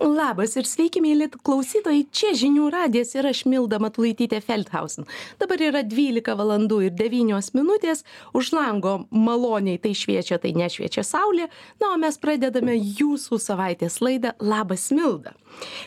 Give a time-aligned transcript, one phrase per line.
[0.00, 5.06] Labas ir sveiki, mėly klausytojai, čia žinių radijas ir aš Milda Matulaitytė Feldhausen.
[5.38, 8.02] Dabar yra 12 valandų ir 9 minutės,
[8.34, 11.46] už lango maloniai tai šviečia, tai nešviečia saulė,
[11.82, 15.36] na, o mes pradedame jūsų savaitės laidą Labas Milda.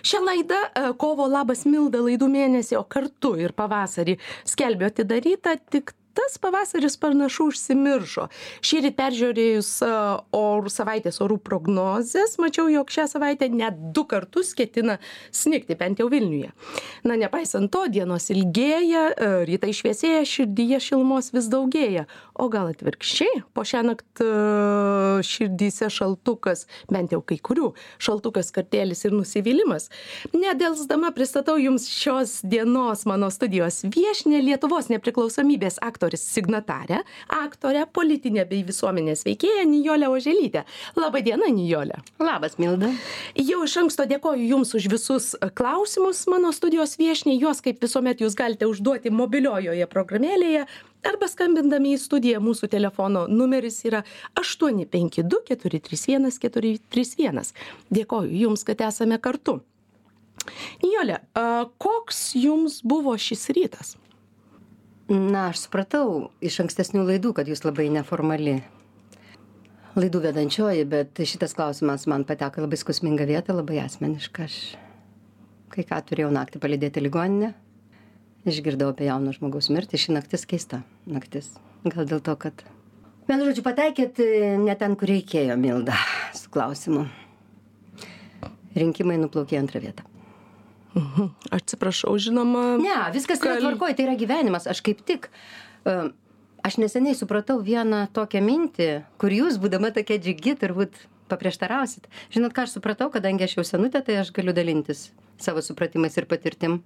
[0.07, 4.15] Šią laidą e, kovo Labas Milda laidų mėnesį, o kartu ir pavasarį
[4.47, 8.25] skelbio atidaryta tik tas pavasaris panašu užsimiršo.
[8.65, 9.69] Šįryt peržiūrėjus
[10.33, 14.97] orų savaitės orų prognozes mačiau jog šią savaitę net du kartus ketina
[15.31, 16.49] snigti bent jau vilniuje.
[17.05, 19.03] Na nepaisant to dienos ilgėja
[19.45, 22.07] rytai šviesėja širdyje šilumos vis daugėja.
[22.33, 24.23] O gal atvirkščiai po šiąnakt
[25.27, 29.89] širdyse šaltukas bent jau kai kurių šaltukas kartėlis ir nusivylimas.
[30.33, 38.45] Nedelsdama pristatau jums šios dienos mano studijos viešnią lietuvos nepriklausomybės akto aktorės signatarę aktorę politinę
[38.47, 40.63] bei visuomenės veikėją nijolę oželytę.
[40.95, 41.99] Laba diena nijole.
[42.19, 42.91] Labas milda.
[43.35, 47.39] Jau iš anksto dėkoju jums už visus klausimus mano studijos viešniai.
[47.39, 50.65] Juos kaip visuomet jūs galite užduoti mobiliojoje programėlėje
[51.07, 54.03] arba skambindami į studiją mūsų telefono numeris yra
[54.35, 57.53] aštuoni penki du keturi trys vienas keturi trys vienas.
[57.91, 59.59] Dėkoju jums kad esame kartu.
[60.83, 61.19] Nijole
[61.77, 63.97] koks jums buvo šis rytas
[65.09, 68.57] na aš supratau iš ankstesnių laidų kad jūs labai neformali
[69.97, 74.47] laidų vedančioji bet šitas klausimas man pateko labai skausmingą vietą labai asmenišką.
[74.47, 74.57] Aš
[75.71, 77.53] kai ką turėjau naktį palydėti į ligoninę
[78.47, 81.53] išgirdau apie jauno žmogaus mirtį ši naktis keista naktis.
[81.87, 82.65] Gal dėl to kad
[83.29, 85.95] vienu žodžiu pataikėt e, ne ten kur reikėjo milda
[86.35, 87.07] su klausimu.
[88.77, 90.16] Rinkimai nuplaukė antrą vietą
[90.95, 91.27] Mhm.
[91.53, 92.77] Atsiprašau, žinoma.
[92.81, 93.57] Ne, viskas kal...
[93.57, 94.69] yra tvarkoje, tai yra gyvenimas.
[94.69, 95.29] Aš kaip tik,
[95.85, 96.09] uh,
[96.65, 98.89] aš neseniai supratau vieną tokią mintį,
[99.21, 100.97] kur jūs, būdama tokia džigi, turbūt
[101.31, 102.07] paprieštarausit.
[102.33, 105.09] Žinot, ką aš supratau, kadangi aš jau senutė, tai aš galiu dalintis
[105.41, 106.79] savo supratimais ir patirtim.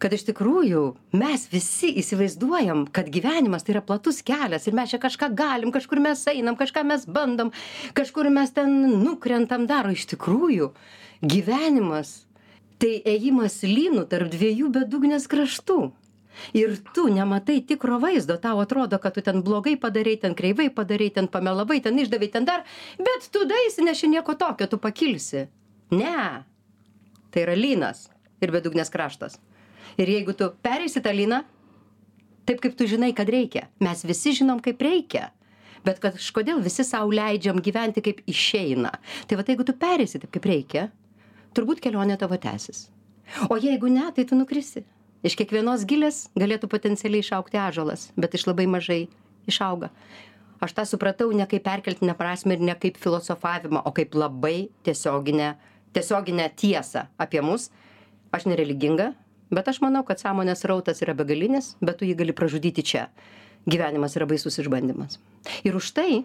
[0.00, 0.82] Kad iš tikrųjų
[1.20, 6.00] mes visi įsivaizduojam, kad gyvenimas tai yra platus kelias ir mes čia kažką galim, kažkur
[6.00, 7.52] mes einam, kažką mes bandom,
[7.96, 8.72] kažkur mes ten
[9.02, 9.92] nukrentam daro.
[9.92, 10.70] Iš tikrųjų,
[11.20, 12.22] gyvenimas
[12.80, 15.90] tai ėjimas lynu tarp dviejų bedugnės kraštų.
[16.56, 21.10] Ir tu nematai tikro vaizdo tau atrodo kad tu ten blogai padarei ten kreivai padarei
[21.12, 22.64] ten pamelavai ten išdavei ten dar
[22.96, 25.48] bet tu daeisi nes čia nieko tokio tu pakilsi.
[25.90, 26.44] Ne.
[27.30, 28.08] Tai yra lynas
[28.40, 29.36] ir bedugnės kraštas.
[29.98, 31.42] Ir jeigu tu pereisi tą lyną
[32.48, 35.28] taip kaip tu žinai kad reikia mes visi žinom kaip reikia
[35.84, 38.94] bet kažkodėl visi sau leidžiam gyventi kaip išeina?
[39.26, 40.88] Tai vat jeigu tu pereisi taip kaip reikia
[41.56, 42.88] turbūt kelionė tavo tęsis.
[43.50, 44.84] O jeigu ne, tai tu nukrisi.
[45.26, 49.02] Iš kiekvienos gilės galėtų potencialiai išaukti ažalas, bet iš labai mažai
[49.50, 49.90] išauga.
[50.60, 55.54] Aš tą supratau ne kaip perkeltinę prasme ir ne kaip filosofavimą, o kaip labai tiesioginę,
[55.96, 57.70] tiesioginę tiesą apie mus.
[58.32, 59.10] Aš nereliginga,
[59.50, 63.08] bet aš manau, kad sąmonės rautas yra begalinis, bet tu jį gali pražudyti čia.
[63.68, 65.18] Gyvenimas yra baisus išbandymas.
[65.66, 66.22] Ir už tai,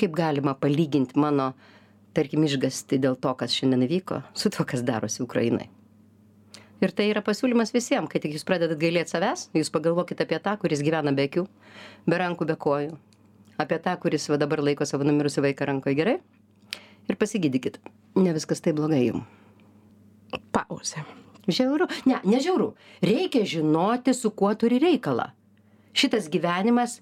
[0.00, 1.52] kaip galima palyginti mano
[2.16, 5.66] tarkim išgąstį dėl to kas šiandien įvyko su tuo kas darosi ukrainoj
[6.84, 10.56] ir tai yra pasiūlymas visiem kai tik jūs pradedat gailėt savęs jūs pagalvokit apie tą
[10.62, 11.46] kuris gyvena be akių
[12.06, 12.96] be rankų be kojų
[13.58, 16.18] apie tą kuris va dabar laiko savo numirusį vaiką rankoj gerai
[17.08, 17.78] ir pasigydykit.
[18.16, 19.24] Ne viskas taip blogai jum.
[20.54, 21.04] Pauzė.
[21.44, 21.88] Žiauru.
[22.08, 22.72] Ne ne žiauru
[23.04, 25.30] reikia žinoti su kuo turi reikalą.
[25.94, 27.00] Šitas gyvenimas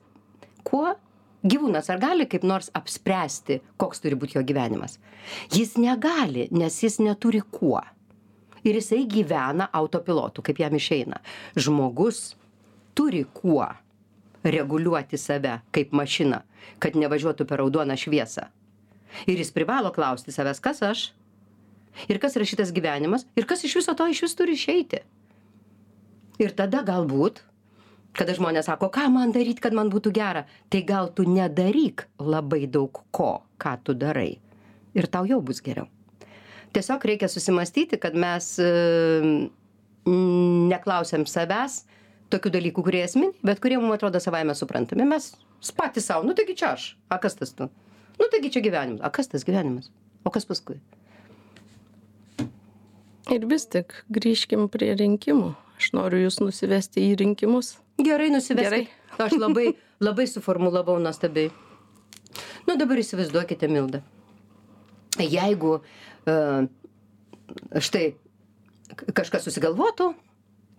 [0.66, 0.96] kuo
[1.44, 4.98] gyvūnas ar gali kaip nors apspręsti koks turi būt jo gyvenimas?
[5.52, 7.80] Jis negali nes jis neturi kuo.
[8.62, 11.18] Ir jisai gyvena autopilotu kaip jam išeina.
[11.58, 12.36] Žmogus
[12.94, 13.66] turi kuo
[14.42, 16.42] reguliuoti save kaip mašiną
[16.82, 18.48] kad nevažiuotų per raudoną šviesą.
[19.28, 21.06] Ir jis privalo klausti savęs kas aš?
[22.08, 23.26] Ir kas yra šitas gyvenimas?
[23.36, 25.02] Ir kas iš viso to išvis turi išeiti?
[26.40, 27.42] Ir tada galbūt
[28.16, 30.44] kada žmonės sako ką man daryt kad man būtų gera?
[30.72, 34.36] Tai gal tu nedaryk labai daug ko ką tu darai.
[34.92, 35.88] Ir tau jau bus geriau.
[36.72, 38.68] Tiesiog reikia susimąstyti kad mes e,
[40.72, 41.82] neklausiam savęs
[42.32, 45.08] tokių dalykų kurie esminiai bet kurie mum atrodo savaime suprantami.
[45.08, 45.32] Mes
[45.76, 46.92] patys sau nu taigi čia aš.
[47.12, 47.68] A kas tas tu?
[48.20, 49.04] Nu taigi čia gyvenimas.
[49.04, 49.92] A kas tas gyvenimas?
[50.24, 50.80] O kas paskui?
[53.32, 55.54] Ir vis tik grįžkim prie rinkimų.
[55.78, 58.90] Aš noriu jus nusivesti į rinkimus Gerai nusiveskit.
[59.20, 59.72] Aš labai,
[60.02, 61.52] labai suformulavau nuostabiai.
[62.66, 64.00] Nu dabar įsivaizduokite, Milda.
[65.20, 66.64] Jeigu uh,
[67.76, 68.06] štai
[69.12, 70.12] kažkas susigalvotų,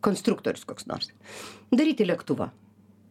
[0.04, 1.12] konstruktorius koks nors,
[1.72, 2.50] daryti lėktuvą.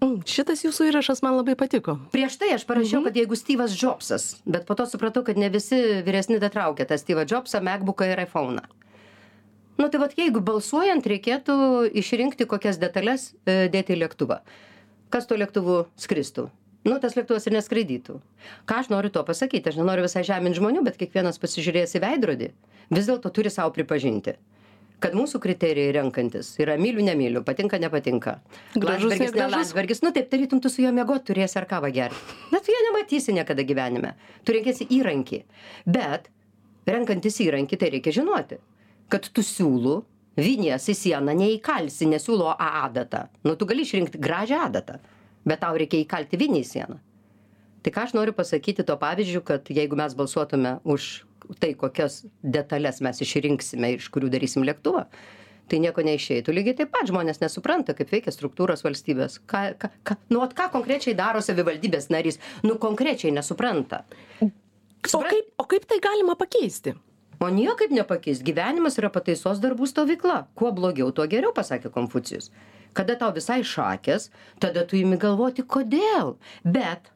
[0.03, 1.94] Mm, šitas jūsų įrašas man labai patiko.
[2.14, 3.09] Prieš tai aš parašiau, mhm.
[3.09, 7.26] kad jeigu Steve'as Jobsas, bet po to supratau, kad ne visi vyresni datraukia tą Steve'ą
[7.31, 8.67] Jobsą, MacBooką ir iPhone'ą.
[9.81, 11.55] Nu tai vad, jeigu balsuojant reikėtų
[11.97, 14.43] išrinkti kokias detalės e, dėti į lėktuvą.
[15.13, 16.49] Kas tuo lėktuvu skristų?
[16.85, 18.19] Nu, tas lėktuvas ir neskraidytų.
[18.69, 19.71] Ką aš noriu tuo pasakyti?
[19.71, 22.49] Aš nenoriu visai žeminti žmonių, bet kiekvienas pasižiūrėjęs į veidrodį,
[22.91, 24.37] vis dėlto turi savo pripažinti
[25.03, 28.37] kad mūsų kriterijai renkantis yra myliu nemyliu patinka nepatinka
[28.79, 32.61] landsbergis ne landsbergis nu taip tarytum tu su juo miegot turėsi ar kavą gert na
[32.63, 34.15] tu jo nematysi niekada gyvenime
[34.47, 35.41] tu renkiesi įrankį
[35.97, 36.31] bet
[36.87, 38.61] renkantis įrankį tai reikia žinoti
[39.10, 39.96] kad tu siūlų
[40.37, 43.26] vinies į sieną neįkalsi nesiūlo a adatą.
[43.44, 45.00] Nu tu gali išrinkt gražią adatą
[45.44, 46.99] bet tau reikia įkalti vinį į sieną.
[47.82, 51.25] Tai ką aš noriu pasakyti tuo pavyzdžiu kad jeigu mes balsuotume už
[51.58, 55.08] tai kokias detales mes išrinksime iš kurių darysim lėktuvą
[55.70, 56.52] tai nieko neišeitų.
[56.52, 59.38] Lygiai taip pat žmonės nesupranta kaip veikia struktūros valstybės.
[59.49, 62.38] Ką ką ką nu vat ką konkrečiai daro savivaldybės narys?
[62.66, 64.02] Nu konkrečiai nesupranta.
[64.43, 66.94] O kaip o kaip tai galima pakeisti
[67.43, 70.44] o niekaip nepakeist gyvenimas yra pataisos darbų stovykla.
[70.55, 72.53] Kuo blogiau tuo geriau pasakė konfucijus.
[72.94, 74.29] Kada tau visai šakės
[74.62, 76.37] tada tu imi galvoti kodėl.
[76.62, 77.11] Bet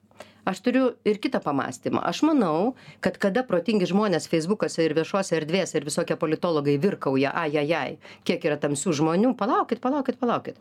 [0.49, 2.01] aš turiu ir kitą pamąstymą.
[2.03, 2.75] Aš manau
[3.05, 8.59] kad kada protingi žmonės feisbukuose ir viešose erdvėse ir visokie politologai virkauja ajajai kiek yra
[8.63, 10.59] tamsių žmonių palaukit palaukit palaukit.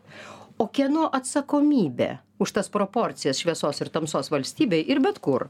[0.62, 5.48] O kieno atsakomybė už tas proporcijas šviesos ir tamsos valstybėj ir bet kur?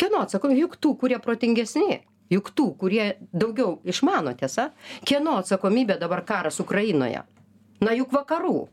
[0.00, 0.64] Kieno atsakomybė?
[0.64, 2.00] Juk tų kurie protingesni
[2.32, 4.70] juk tų kurie daugiau išmano tiesa
[5.08, 7.24] kieno atsakomybė dabar karas ukrainoje?
[7.82, 8.68] Na juk vakarų.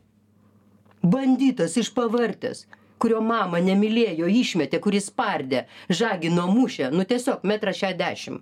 [1.02, 2.66] Banditas iš pavartės
[3.00, 8.40] kurio mamą nemylėjo išmetė kuris spardė žagino mušė nu tiesiog metras šešiasdešim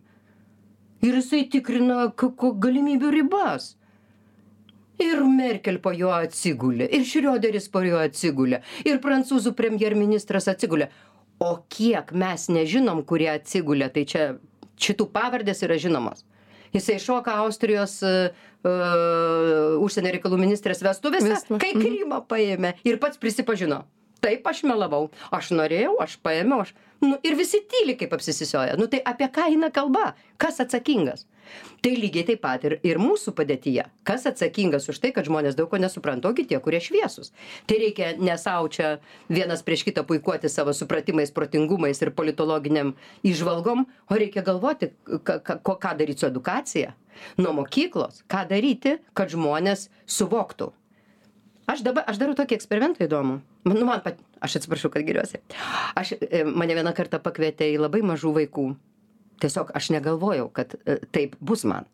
[1.03, 3.75] ir jisai tikrina galimybių ribas.
[4.99, 10.91] Ir merkel po juo atsigulė ir šrioderis po juo atsigulė ir prancūzų premjerministras atsigulė.
[11.39, 14.25] O kiek mes nežinom kurie atsigulė tai čia
[14.83, 16.25] šitų pavardės yra žinomos.
[16.75, 18.29] Jisai šoka austrijos uh,
[19.81, 21.81] užsienio reikalų ministrės vestuvėse kai mhm.
[21.85, 23.85] krymą paėmė ir pats prisipažino.
[24.21, 25.07] Taip aš melavau.
[25.35, 29.47] Aš norėjau aš paėmiau aš nu ir visi tyli kaip apsisisioję nu tai apie ką
[29.53, 30.13] eina kalba?
[30.37, 31.25] Kas atsakingas
[31.83, 33.87] tai lygiai taip pat ir ir mūsų padėtyje.
[34.09, 37.33] Kas atsakingas už tai kad žmonės daug ko nesupranta ogi tie kurie šviesūs.
[37.69, 38.99] Tai reikia ne sau čia
[39.29, 42.95] vienas prieš kitą puikuotis savo supratimais protingumais ir politologinėm
[43.27, 46.95] įžvalgom o reikia galvoti ką ką ko ką daryt su edukacija.
[47.39, 50.73] Nuo mokyklos ką daryti kad žmonės suvoktų.
[51.69, 53.41] Aš dabar aš darau tokį eksperimentą įdomų.
[53.69, 55.43] Nu man pat aš atsiprašau kad giriuosi.
[56.01, 58.71] Aš e, mane vieną kartą pakvietė į labai mažų vaikų
[59.43, 61.89] tiesiog aš negalvojau kad e, taip bus man.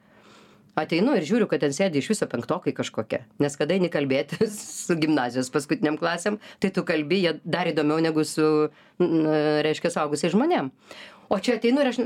[0.75, 3.21] Ateinu ir žiūriu kad ten sėdi iš viso penktokai kažkokie.
[3.43, 4.57] Nes kada eini kalbėtis
[4.87, 8.49] su gimnazijos paskutinėm klasėm tai tu kalbi jie dar įdomiau negu su
[8.99, 10.73] reiškia suaugusiais žmonėm.
[11.31, 12.03] O čia ateinu ir aš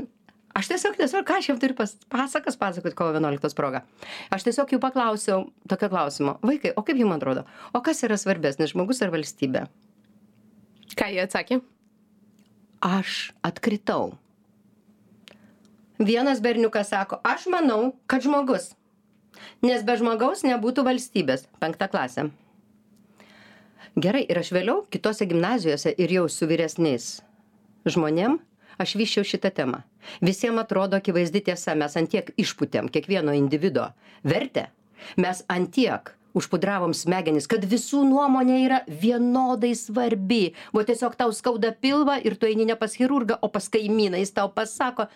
[0.59, 3.83] aš tiesiog tiesiog ką aš jiem turiu pas pasakas pasakot kovo vienuoliktos proga.
[4.33, 7.47] Aš tiesiog jų paklausiau tokio klausimo vaikai o kaip jum atrodo?
[7.73, 9.65] O kas yra svarbesnis žmogus ar valstybė?
[10.99, 11.61] Ką jie atsakė?
[12.85, 14.13] Aš atkritau
[15.99, 18.73] vienas berniukas sako aš manau kad žmogus.
[19.61, 21.45] Nes be žmogaus nebūtų valstybės.
[21.59, 22.29] Penkta klasė.
[23.99, 27.19] Gerai ir aš vėliau kitose gimnazijose ir jau su vyresniais
[27.87, 28.37] žmonėm
[28.79, 29.83] aš vysčiau šitą temą.
[30.23, 33.89] Visiem atrodo akivaizdi tiesa mes ant tiek išpūtėm kiekvieno individo
[34.23, 34.69] vertę
[35.17, 40.53] mes ant tiek užpudravom smegenis kad visų nuomonė yra vienodai svarbi.
[40.75, 44.35] Va tiesiog tau skauda pilvą ir tu eini ne pas chirurgą o pas kaimyną jis
[44.37, 45.09] tau pasako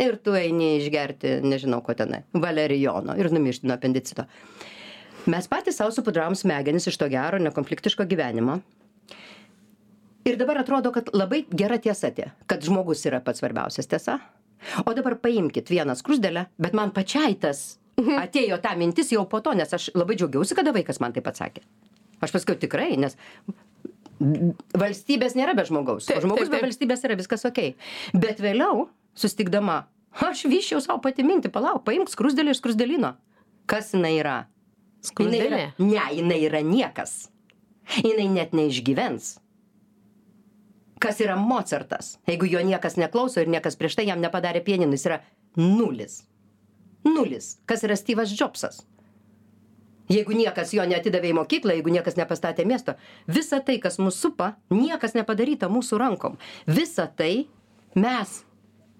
[0.00, 4.26] ir tu eini išgerti nežinau ko tenai valerijono ir numiršti nuo apendicito.
[5.30, 8.60] Mes patys sau supudravom smegenis iš to gero nekonfliktiško gyvenimo.
[10.24, 14.18] Ir dabar atrodo kad labai gera tiesa tie kad žmogus yra pats svarbiausias tiesa?
[14.84, 18.20] O dabar paimkit vieną skruzdėlę bet man pačiai tas mhm.
[18.24, 21.64] atėjo ta mintis jau po to nes aš labai džiaugiausi kada vaikas man taip atsakė.
[22.20, 23.16] Aš pasakiau tikrai nes
[24.76, 26.08] valstybės nėra be žmogaus.
[26.12, 27.72] O žmogus be valstybės yra viskas okei.
[28.12, 29.84] Bet vėliau susitikdama
[30.26, 33.14] aš vysčiau sau pati mintį palauk paimk skruzdėlę iš skruzdėlyno.
[33.70, 34.38] Kas jinai yra?
[35.06, 35.70] Skruzdėlė?
[35.78, 37.30] Ne jinai yra niekas.
[38.02, 39.38] Jinai net neišgyvens.
[41.00, 45.06] Kas yra mocartas jeigu jo niekas neklauso ir niekas prieš tai jam nepadarė pianino jis
[45.08, 45.20] yra
[45.56, 46.20] nulis.
[47.06, 47.54] Nulis.
[47.64, 48.82] Kas yra styvas džobsas?
[50.10, 52.96] Jeigu niekas jo neatidavė į mokyklą jeigu niekas nepastatė miesto
[53.30, 56.36] visa tai kas mus supa niekas nepadaryta mūsų rankom.
[56.66, 57.46] Visa tai
[57.94, 58.40] mes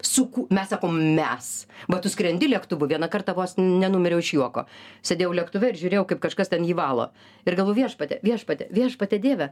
[0.05, 1.51] suku mes sakom mes.
[1.89, 4.65] Va tu skrendi lėktuvu vieną kartą vos nenumiriau iš juoko.
[5.05, 7.11] Sėdėjau lėktuve ir žiūrėjau kaip kažkas ten jį valo.
[7.45, 9.51] Ir galvoju viešpatie viešpatie viešpatie dieve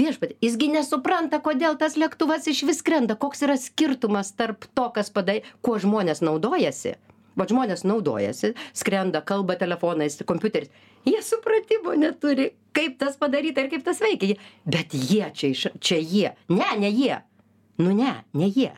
[0.00, 5.10] viešpatie jis gi nesupranta kodėl tas lėktuvas išvis skrenda koks yra skirtumas tarp to kas
[5.10, 6.96] pada kuo žmonės naudojasi.
[7.38, 10.70] Vat žmonės naudojasi skrenda kalba telefonais kompiuteriais
[11.06, 14.36] jie supratimo neturi kaip tas padaryta ir kaip tas veikia.
[14.64, 16.30] Bet jie čia iš čia jie.
[16.48, 17.20] Ne ne jie.
[17.80, 18.72] Nu ne ne jie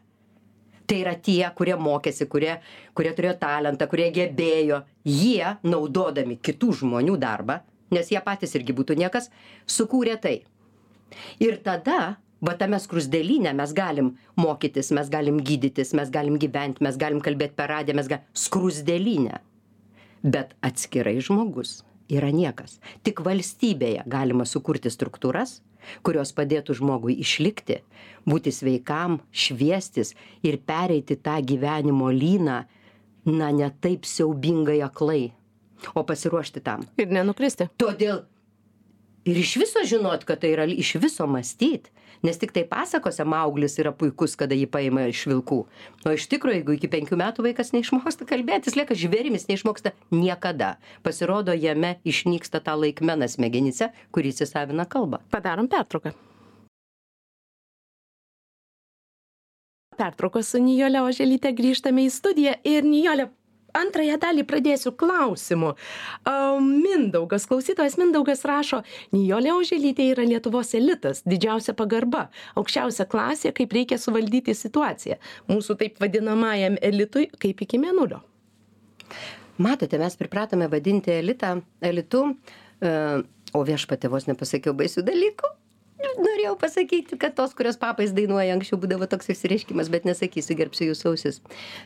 [0.93, 2.59] tai yra tie kurie mokėsi kurie
[2.93, 8.97] kurie turėjo talentą kurie gebėjo jie naudodami kitų žmonių darbą nes jie patys irgi būtų
[9.01, 9.31] niekas
[9.69, 10.35] sukūrė tai.
[11.45, 16.99] Ir tada va tame skruzdėlyne mes galim mokytis mes galim gydytis mes galim gyvent mes
[17.01, 19.41] galim kalbėt per radiją mes ga skruzdėlyne.
[20.23, 21.81] Bet atskirai žmogus
[22.13, 22.79] yra niekas.
[23.03, 25.61] Tik valstybėje galima sukurti struktūras
[26.07, 27.81] kurios padėtų žmogui išlikti
[28.29, 30.15] būti sveikam šviestis
[30.47, 32.63] ir pereiti tą gyvenimo lyną
[33.29, 35.33] na ne taip siaubingai aklai
[35.95, 36.87] o pasiruošti tam.
[36.99, 37.69] Ir nenukristi.
[37.79, 38.23] Todėl
[39.25, 41.91] ir iš viso žinot kad tai yra iš viso mąstyt.
[42.23, 45.59] Nes tiktai pasakose mauglis yra puikus kada jį paima iš vilkų.
[46.07, 49.91] O iš tikro jeigu iki penkių metų vaikas neišmoksta kalbėt jis lieka žvėrim jis neišmoksta
[50.15, 50.77] niekada.
[51.03, 55.19] Pasirodo jame išnyksta ta laikmena smegenyse kuri įsisavina kalbą.
[55.35, 56.15] Padarom pertrauką.
[59.99, 63.29] Pertraukos su nijole oželyte grįžtame į studiją ir nijole
[63.77, 65.75] antrąją dalį pradėsiu klausimu.
[66.29, 68.83] A mindaugas klausytojas mindaugas rašo
[69.15, 75.19] nijolė oželytė yra lietuvos elitas didžiausia pagarba aukščiausia klasė kaip reikia suvaldyti situaciją.
[75.51, 78.23] Mūsų taip vadinamajam elitui kaip iki mėnulio.
[79.63, 82.25] Matote mes pripratome vadinti elitą elitu
[82.81, 82.93] e,
[83.53, 85.51] o viešpatie vos nepasakiau baisių dalykų
[86.19, 91.13] norėjau pasakyti, kad tos, kurios papais dainuoja, anksčiau būdavo toks išsireiškimas, bet nesakysiu, gerbsiu jūsų
[91.13, 91.41] ausis.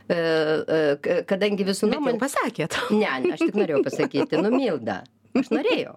[0.09, 2.21] E, e, kadangi visų nuomonė.
[2.23, 2.79] pasakėt.
[2.91, 5.03] Ne, ne, aš tik norėjau pasakyti, numilda.
[5.37, 5.97] Aš norėjau.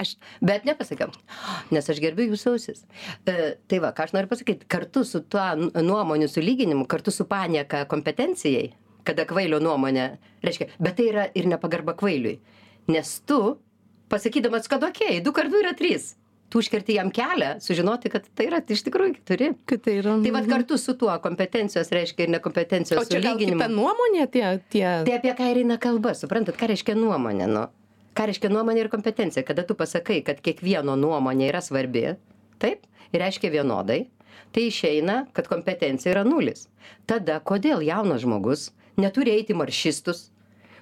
[0.00, 0.14] Aš,
[0.44, 1.10] bet nepasakiau,
[1.74, 2.84] nes aš gerbiu jūsų ausis.
[3.28, 5.44] E, tai va, ką aš noriu pasakyti, kartu su tuo
[5.76, 8.70] nuomonių sulyginimu, kartu su panieka kompetencijai,
[9.08, 10.06] kada kvailio nuomonė,
[10.44, 12.38] reiškia, bet tai yra ir nepagarba kvailiui.
[12.92, 13.58] Nes tu,
[14.12, 16.14] pasakydamas, kad okei, okay, du kartų yra trys,
[16.48, 20.32] tu užkerti jam kelią sužinoti kad tai yra iš tikrųjų keturi kad tai yra tai
[20.32, 20.52] vat mhm.
[20.52, 25.62] kartu su tuo kompetencijos reiškia ir nekompetencijos sulyginimu nuomonė tie tie tai apie ką ir
[25.64, 27.66] eina kalba suprantat ką reiškia nuomonė nu?
[28.18, 29.44] Ką reiškia nuomonė ir kompetencija?
[29.46, 32.16] Kada tu pasakai kad kiekvieno nuomonė yra svarbi
[32.58, 34.06] taip ir reiškia vienodai
[34.52, 36.66] tai išeina kad kompetencija yra nulis.
[37.06, 40.30] Tada kodėl jaunas žmogus neturi eit į maršistus?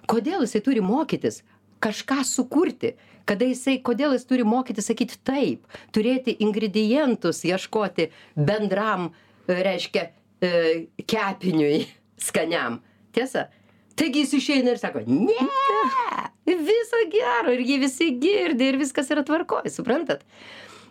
[0.06, 1.42] Kodėl jisai turi mokytis
[1.82, 2.94] kažką sukurti
[3.28, 5.66] kada jisai kodėl jis turi mokytis sakyt taip?
[5.94, 9.10] Turėti ingredientus ieškoti bendram
[9.48, 10.08] reiškia
[10.40, 10.50] e,
[11.06, 11.84] kepiniui
[12.20, 12.80] skaniam.
[13.16, 13.48] Tiesa?
[13.96, 17.54] Taigi jis išeina ir sako ne viso gero.
[17.54, 20.24] Ir jį visi girdi ir viskas yra tvarkoj suprantat?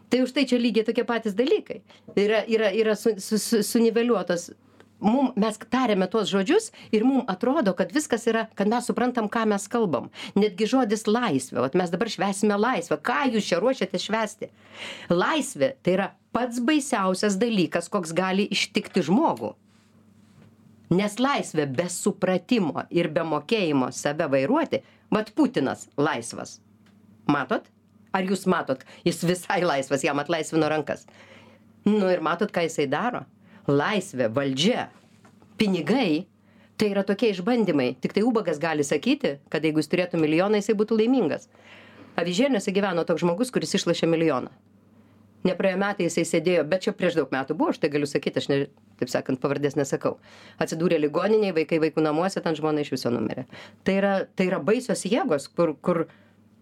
[0.09, 1.81] Tai už tai čia lygiai tokie patys dalykai.
[2.19, 4.51] Yra yra yra su su suniveliuotos
[4.99, 9.45] mum mes tariame tuos žodžius ir mum atrodo kad viskas yra kad mes suprantam ką
[9.49, 10.09] mes kalbam.
[10.35, 12.97] Netgi žodis laisvė vat mes dabar švęsime laisvę.
[13.03, 14.49] Ką jūs čia ruošiatės švęsti?
[15.11, 19.53] Laisvė tai yra pats baisiausias dalykas koks gali ištikti žmogų.
[20.95, 26.59] Nes laisvė be supratimo ir be mokėjimo save vairuoti vat putinas laisvas.
[27.27, 27.65] Matot?
[28.15, 28.85] Ar jūs matot?
[29.03, 31.03] Jis visai laisvas jam atlaisvino rankas.
[31.85, 33.25] Nu ir matot ką jisai daro
[33.67, 34.89] laisvė valdžia
[35.57, 36.25] pinigai
[36.77, 37.95] tai yra tokie išbandymai.
[38.03, 41.49] Tiktai ubagas gali sakyti kad jeigu jis turėtų milijoną jisai būtų laimingas.
[42.19, 44.51] Avižieniuose gyveno toks žmogus kuris išlošė milijoną.
[45.45, 48.49] Nepraėjo metai jisai sėdėjo bet čia prieš daug metų buvo aš tai galiu sakyt aš
[48.49, 48.59] ne
[48.99, 50.15] taip sakant pavardės nesakau.
[50.61, 53.45] Atsidūrė ligoninėj vaikai vaikų namuose ten žmona iš viso numirė.
[53.85, 56.07] Tai yra tai yra baisios jėgos kur kur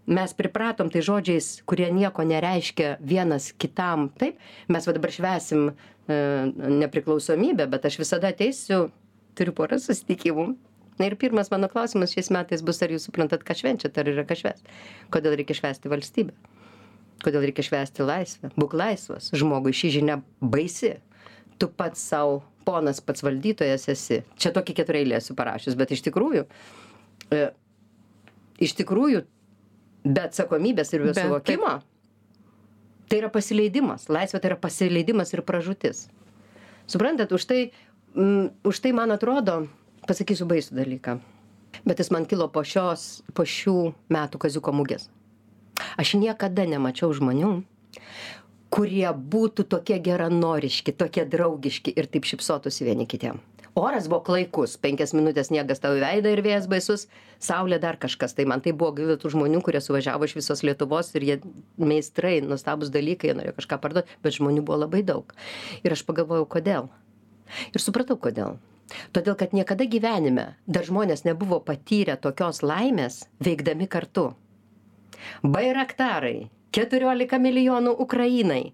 [0.04, 4.10] mes pripratom tais žodžiais kurie nieko nereiškia vienas kitam.
[4.20, 5.70] Taip mes va dabar švęsim
[6.08, 8.90] nepriklausomybę bet aš visada ateisiu
[9.38, 10.54] turiu porą susitikimų.
[11.00, 14.26] Na ir pirmas mano klausimas šiais metais bus ar jūs suprantat ką švenčiat ar yra
[14.30, 14.68] ką švęst?
[15.14, 16.36] Kodėl reikia švęsti valstybę?
[17.24, 18.52] Kodėl reikia švęsti laisvę?
[18.60, 20.98] Būk laisvas žmogui ši žinia baisi.
[21.58, 24.22] Tu pats sau ponas pats valdytojas esi.
[24.38, 26.46] Čia tokį ketureilį esu parašius bet iš tikrųjų
[27.34, 27.48] e,
[28.62, 29.24] iš tikrųjų
[30.04, 31.80] be atsakomybės ir be suvokimo
[33.14, 34.10] tai yra pasileidimas.
[34.10, 36.08] Laisvė tai yra pasileidimas ir pražūtis.
[36.90, 37.62] Suprantat už tai
[38.18, 39.68] m, už tai man atrodo
[40.10, 41.22] pasakysiu baisų dalyką
[41.86, 45.10] bet jis man kilo po šios po šių metų kaziuko mugės.
[45.98, 47.54] Aš niekada nemačiau žmonių
[48.74, 53.42] kurie būtų tokie geranoriški tokie draugiški ir taip šypsotųsi vieni kitiem
[53.76, 54.78] oras buvo klaikus.
[54.78, 57.08] Penkias minutes sniegas tau į veidą ir vėjas baisus.
[57.42, 58.36] Saulė dar kažkas.
[58.38, 61.40] Tai man taip buvo gaila tų žmonių kurie suvažiavo iš visos lietuvos ir jie
[61.78, 65.34] meistrai nuostabūs dalykai jie norėjo kažką parduot bet žmonių buvo labai daug.
[65.84, 66.92] Ir aš pagalvojau kodėl?
[67.74, 68.60] Ir supratau kodėl.
[69.16, 74.34] Todėl kad niekada gyvenime dar žmonės nebuvo patyrę tokios laimės veikdami kartu.
[75.42, 78.74] Bairaktarai keturiolika milijonų ukrainai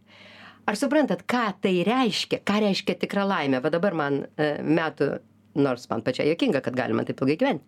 [0.70, 2.44] ar suprantat ką tai reiškia?
[2.46, 3.64] Ką reiškia tikra laimė?
[3.64, 5.18] Va dabar man e, metų
[5.58, 7.64] nors man pačiai juokinga kad galima taip ilgai gyvent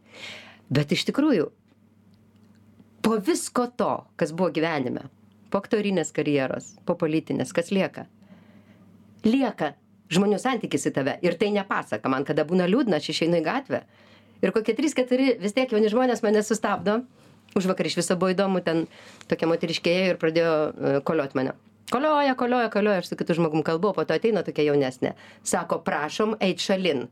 [0.72, 1.50] bet iš tikrųjų
[3.06, 5.08] po visko to kas buvo gyvenime
[5.52, 8.06] po aktorinės karjeros po politinės kas lieka
[9.26, 9.74] lieka
[10.12, 13.48] žmonių santykis į tave ir tai ne pasaka man kada būna liūdna aš išeinu į
[13.48, 13.82] gatvę
[14.42, 17.04] ir kokie trys keturi vis tiek jauni žmonės mane sustabdo.
[17.52, 18.86] Užvakar iš viso buvo įdomu ten
[19.28, 21.52] tokia moteriškė ėjo ir pradėjo e, koliot mane
[21.92, 25.16] kolioja kolioja kolioja aš su kitu žmogum kalbu o po to ateina tokia jaunesnė.
[25.44, 27.08] Sako prašom eit šalin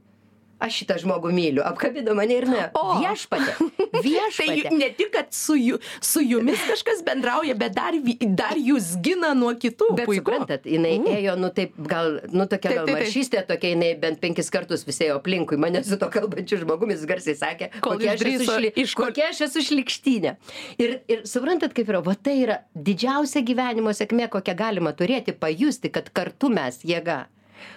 [0.59, 3.53] aš šitą žmogų myliu apkabino mane ir nuėjo viešpatie
[3.99, 7.95] Tai viešpatie ne tik, kad su, ju, su jumis kažkas bendrauja, bet dar,
[8.37, 9.87] dar jūs gina nuo kitų.
[9.97, 10.23] Bet Puiku.
[10.31, 11.07] suprantat, jinai Mm.
[11.15, 15.15] ėjo, nu taip, gal, nu tokia Taip, gal maršystė, tokia jinai bent penkis kartus visėjo
[15.19, 19.09] aplinkui, mane su to kalbančiu žmogumi jis garsiai sakė, kokia aš, esu šli, iš kur-
[19.09, 20.35] kokia aš esu šlikštynė.
[20.81, 25.91] Ir, ir suprantat, kaip yra, va tai yra didžiausia gyvenimo sėkmė, kokią galima turėti, pajusti,
[25.93, 27.25] kad kartu mes jėga.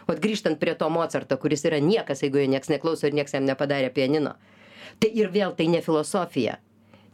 [0.09, 3.49] O grįžtant prie to Mozarto, kuris yra niekas, jeigu jo niekas neklauso ir niekas jam
[3.49, 4.37] nepadarė pianino.
[5.01, 6.59] Tai ir vėl tai ne filosofija.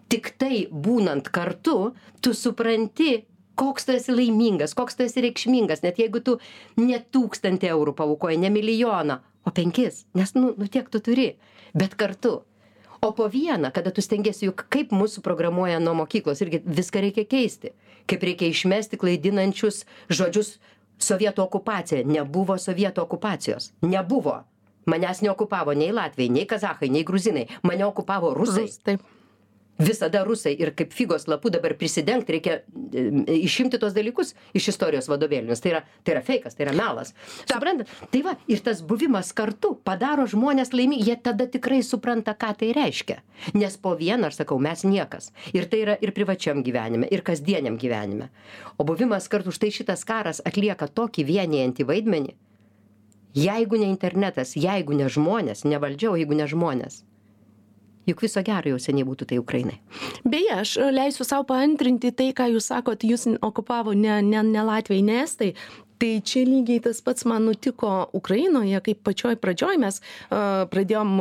[0.08, 1.92] Tik tai būnant kartu,
[2.25, 3.26] tu supranti,
[3.58, 6.38] koks tu esi laimingas, koks tu esi reikšmingas, net jeigu tu
[6.80, 11.32] ne tūkstantį eurų paukoji, ne milijoną, o penkis, nes nu, nu tiek tu turi,
[11.75, 12.38] bet kartu.
[13.00, 17.22] O po vieną, kada tu stengiasi, juk kaip mūsų programuoja nuo mokyklos, irgi viską reikia
[17.30, 17.70] keisti.
[18.10, 20.56] Kaip reikia išmesti klaidinančius žodžius
[20.99, 22.05] sovietų okupacija.
[22.07, 23.73] Nebuvo sovietų okupacijos.
[23.83, 24.40] Nebuvo.
[24.88, 27.47] Manęs neokupavo nei Latvijai, nei Kazahai, nei Gruzinai.
[27.62, 29.02] Mane okupavo rusai Rus, taip.
[29.78, 35.08] Visada rusai ir kaip figos lapu dabar prisidengti reikia e, išimti tuos dalykus iš istorijos
[35.11, 37.14] vadovėlių nes tai yra tai yra feikas tai yra melas.
[37.47, 37.90] Suprantat?
[38.11, 42.73] Tai va ir tas buvimas kartu padaro žmones laimingi jie tada tikrai supranta ką tai
[42.75, 43.20] reiškia.
[43.54, 45.30] Nes po vieną aš sakau mes niekas.
[45.54, 48.33] Ir tai yra ir privačiam gyvenime ir kasdieniam gyvenime.
[48.79, 52.35] O buvimas kartu štai šitas karas atlieka tokį vienijantį vaidmenį.
[53.38, 57.05] Jeigu ne internetas jeigu ne žmonės ne valdžia o jeigu ne žmonės
[58.09, 59.79] juk viso gero jau seniai būtų tai Ukrainai.
[60.25, 65.05] Beje, aš leisiu savo paantrinti tai, ką jūs sakot, jūs okupavo ne, ne, ne Latvijai,
[65.05, 65.53] ne Estai.
[65.98, 71.14] Tai čia lygiai tas pats man nutiko Ukrainoje, kaip pačioj pradžioj mes uh, pradėjom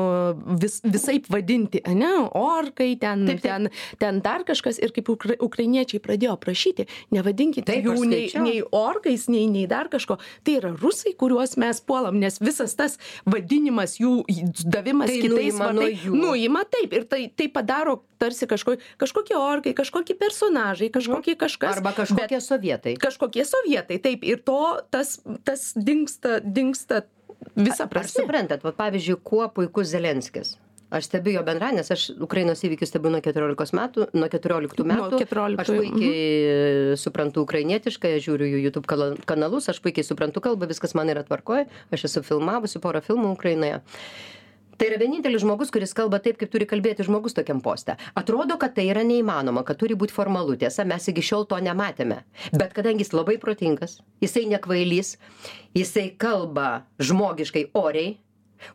[0.62, 6.36] vis, visaip vadinti, ne, orkai, ten, ten, ten dar kažkas ir kaip ukra, ukrainiečiai pradėjo
[6.42, 10.20] prašyti, nevadinkite jų nei, nei orkais, nei, nei dar kažko.
[10.46, 14.22] Tai yra rusai, kuriuos mes puolam, nes visas tas vadinimas, jų
[14.68, 20.18] davimas Tai kitais vardais, nuima taip ir tai, tai padaro tarsi kažko, kažkokie orkai, kažkokie
[20.18, 21.78] personažai, kažkokie kažkas.
[21.78, 22.96] Arba kažkokie sovietai.
[23.02, 27.04] kažkokie sovietai, taip, ir to tas, tas dinksta, dinksta
[27.56, 28.24] visa Ar prasme.
[28.24, 30.56] suprantat, va, pavyzdžiui, kuo puikus Zelenskis?
[30.88, 35.18] Aš stebiu jo bendrą, nes aš Ukrainos įvykius stebiu nuo 14 metų, nuo 14 metų.
[35.20, 38.88] 14, Aš puikiai suprantu ukrainietiškai, aš žiūriu jų YouTube
[39.28, 43.82] kanalus, aš puikiai suprantu kalbą, viskas man yra tvarkoje, aš esu filmavusi porą filmų Ukrainoje.
[44.78, 47.96] Tai yra vienintelis žmogus, kuris kalba taip, kaip turi kalbėti žmogus tokiam poste.
[48.20, 50.54] Atrodo, kad tai yra neįmanoma, kad turi būti formalu.
[50.62, 52.20] Tiesa, mes iki šiol to nematėme.
[52.54, 55.16] Bet kadangi jis labai protingas, jisai nekvailys,
[55.74, 58.20] jisai kalba žmogiškai oriai,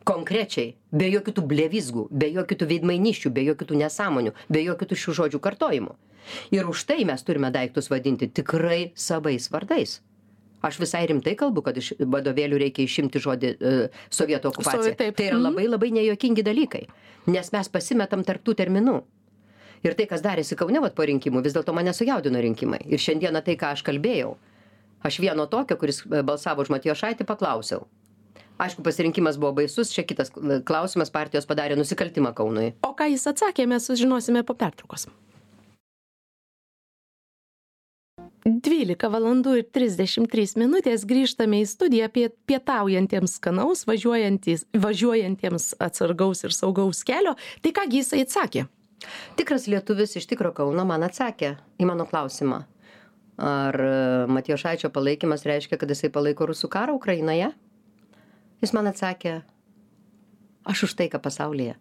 [0.07, 4.91] konkrečiai, be jokių tų blevizgų, be jokių tų veidmainyščių, be jokių tų nesąmonių, be jokių
[4.91, 5.95] tų šių žodžių kartojimų.
[6.55, 10.01] Ir už tai mes turime daiktus vadinti tikrai savais vardais.
[10.63, 13.71] Aš visai rimtai kalbu, kad iš vadovėlių reikia išimti žodį e,
[14.15, 14.93] sovietų okupacija.
[14.95, 15.17] Taip.
[15.17, 15.43] Tai yra Mhm.
[15.49, 16.85] labai labai nejuokingi dalykai,
[17.27, 19.01] nes mes pasimetam tarptų terminų.
[19.83, 22.79] Ir tai, kas darėsi Kaune vat, po rinkimų, vis dėlto mane sujaudino rinkimai.
[22.87, 24.37] Ir šiandieną tai, ką aš kalbėjau,
[25.03, 27.83] aš vieno tokio, kuris e, balsavo už Matijo Šaitį, paklausiau.
[28.63, 32.71] Aišku, pasirinkimas buvo baisus, čia kitas e, klausimas, partijos padarė nusikaltimą Kaunui.
[32.87, 35.09] O ką jis atsakė, mes sužinosime po pertraukos.
[38.43, 46.51] 12 valandų ir 33 minutės grįžtame į studiją apie pietaujantiems skanaus, važiuojantys- važiuojantiems atsargaus ir
[46.51, 47.37] saugaus kelio.
[47.63, 48.67] Tai kągi jisai atsakė?
[49.39, 52.65] Tikras lietuvis iš tikro Kauno man atsakė į mano klausimą.
[53.37, 57.49] Ar e, Matijo Šaičio palaikymas reiškia, kad jisai palaiko rusų karą Ukrainoje?
[58.61, 59.41] Jis man atsakė,
[60.67, 61.75] aš už taiką pasaulyje.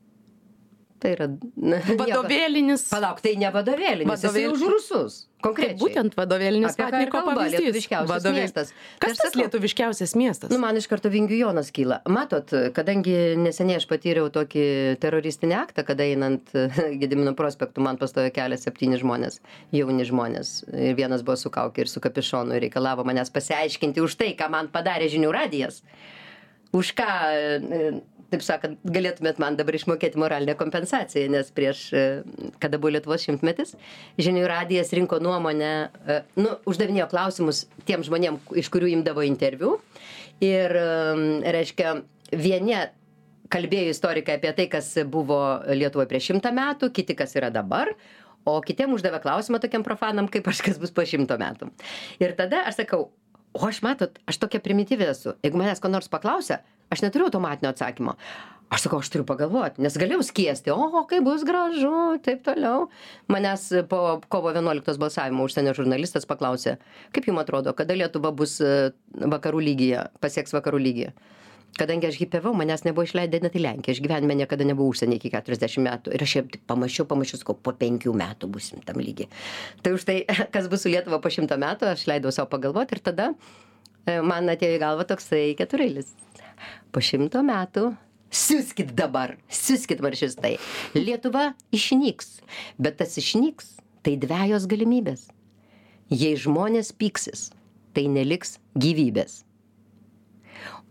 [1.02, 2.86] Tai yra na, nieko- Vadovėlinis.
[2.92, 5.20] Palauk, tai ne vadovėlinis, jisai Vadovėl- už rusus.
[5.42, 5.74] Konkrečiai.
[5.80, 7.56] būtent vadovėlinis vatniko pavyzdys.
[7.58, 8.68] lietuviškiausias miestas.
[8.70, 10.52] Tai Kas tas lietuviškiausias miestas?
[10.54, 11.96] Nu, man iš karto vingių Jonas kyla.
[12.06, 14.62] Matot, kadangi neseniai aš patyriau tokį
[15.02, 16.54] teroristinį aktą, kada einant
[17.02, 19.40] Gedimino prospektu man pastojo kelias septyni žmonės,
[19.74, 20.54] jauni žmonės.
[20.70, 24.46] Ir vienas buvo su kaukė ir su kapišonu ir reikalavo manęs pasiaiškinti už tai, ką
[24.54, 25.82] man padarė žinių radijas.
[26.72, 27.10] Už ką,
[28.32, 32.04] taip sakant, galėtumėt man dabar išmokėti moralinę kompensaciją, nes prieš, e,
[32.62, 33.76] kada buvo Lietuvos šimtmetis,
[34.20, 35.72] žinių radijas rinko nuomonę,
[36.06, 39.76] e, nu, uždavinėjo klausimus tiem žmonėm, iš kurių imdavo interviu.
[40.42, 41.94] Ir, e, reiškia,
[42.32, 42.80] vieni
[43.52, 47.92] kalbėjo istorikai apie tai, kas buvo Lietuvoje prieš šimtą metų, kiti kas yra dabar.
[48.48, 51.68] O kitiem uždavė klausimą tokiam profanam, kaip aš kas bus po šimto metų.
[52.22, 53.10] Ir tada aš sakau,
[53.54, 55.36] o aš matot, aš tokia primityvi esu.
[55.44, 58.16] Jeigu manęs ko nors paklausia, aš neturiu automatinio atsakymo.
[58.72, 62.86] Aš sakau, aš turiu pagalvoti, nes galėjau skiesti, o kaip bus gražu, taip toliau.
[63.28, 63.98] Manęs po
[64.32, 66.78] kovo 11 balsavimo užsienio žurnalistas paklausė,
[67.12, 71.12] kaip jums atrodo, kada Lietuva bus e, vakarų lygyje, pasieks vakarų lygyje.
[71.76, 75.34] Kadangi aš hipiavau, manęs nebuvo išleidę net į Lenkiją, aš gyvenime niekada nebuvau užsienį iki
[75.36, 76.16] 40 metų.
[76.16, 79.28] Ir aš jau pamačiau, pamačiau, sakau, po penkių metų busim tam lygiai.
[79.84, 80.18] Tai už tai,
[80.54, 84.48] kas bus su Lietuva po šimto metų, aš leidau savo pagalvoti ir tada e, man
[84.52, 86.12] atėjo į galvą toksai keturėlis.
[86.92, 87.92] Po šimto metų
[88.32, 90.56] siūskit dabar, siūskit maršistai.
[90.96, 92.40] Lietuva išnyks,
[92.80, 95.28] bet tas išnyks, tai dviejos galimybės.
[96.12, 97.50] Jei žmonės pyksis,
[97.96, 99.42] tai neliks gyvybės.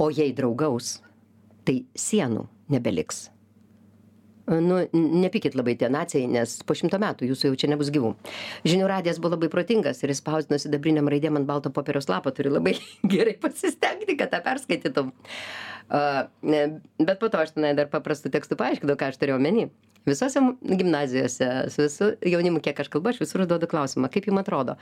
[0.02, 1.00] O jei draugaus,
[1.66, 3.30] tai sienų nebeliks.
[4.52, 8.10] Nu, nepykit labai tie nacijai, nes po šimto metų jūsų jau čia nebus gyvų.
[8.68, 12.52] Žinių radijas buvo labai protingas ir jis spausdino sidabriniam raidėm ant balto popieriaus lapo, turi
[12.52, 12.76] labai
[13.14, 15.14] gerai pasistengti, kad tą perskaitytum.
[15.92, 16.28] Uh,
[17.00, 19.70] bet po to aš tenai dar paprastų tekstų paaiškinau, ką aš turėjau omeny.
[20.08, 24.76] Visose gimnazijose, su visu jaunimu, kiek aš kalbu, aš visur duodu klausimą, kaip jums atrodo,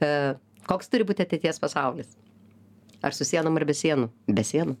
[0.00, 0.36] uh,
[0.68, 2.16] koks turi būti ateities pasaulis.
[3.04, 4.08] Ar su sienom ar be sienų?
[4.28, 4.76] Be sienų.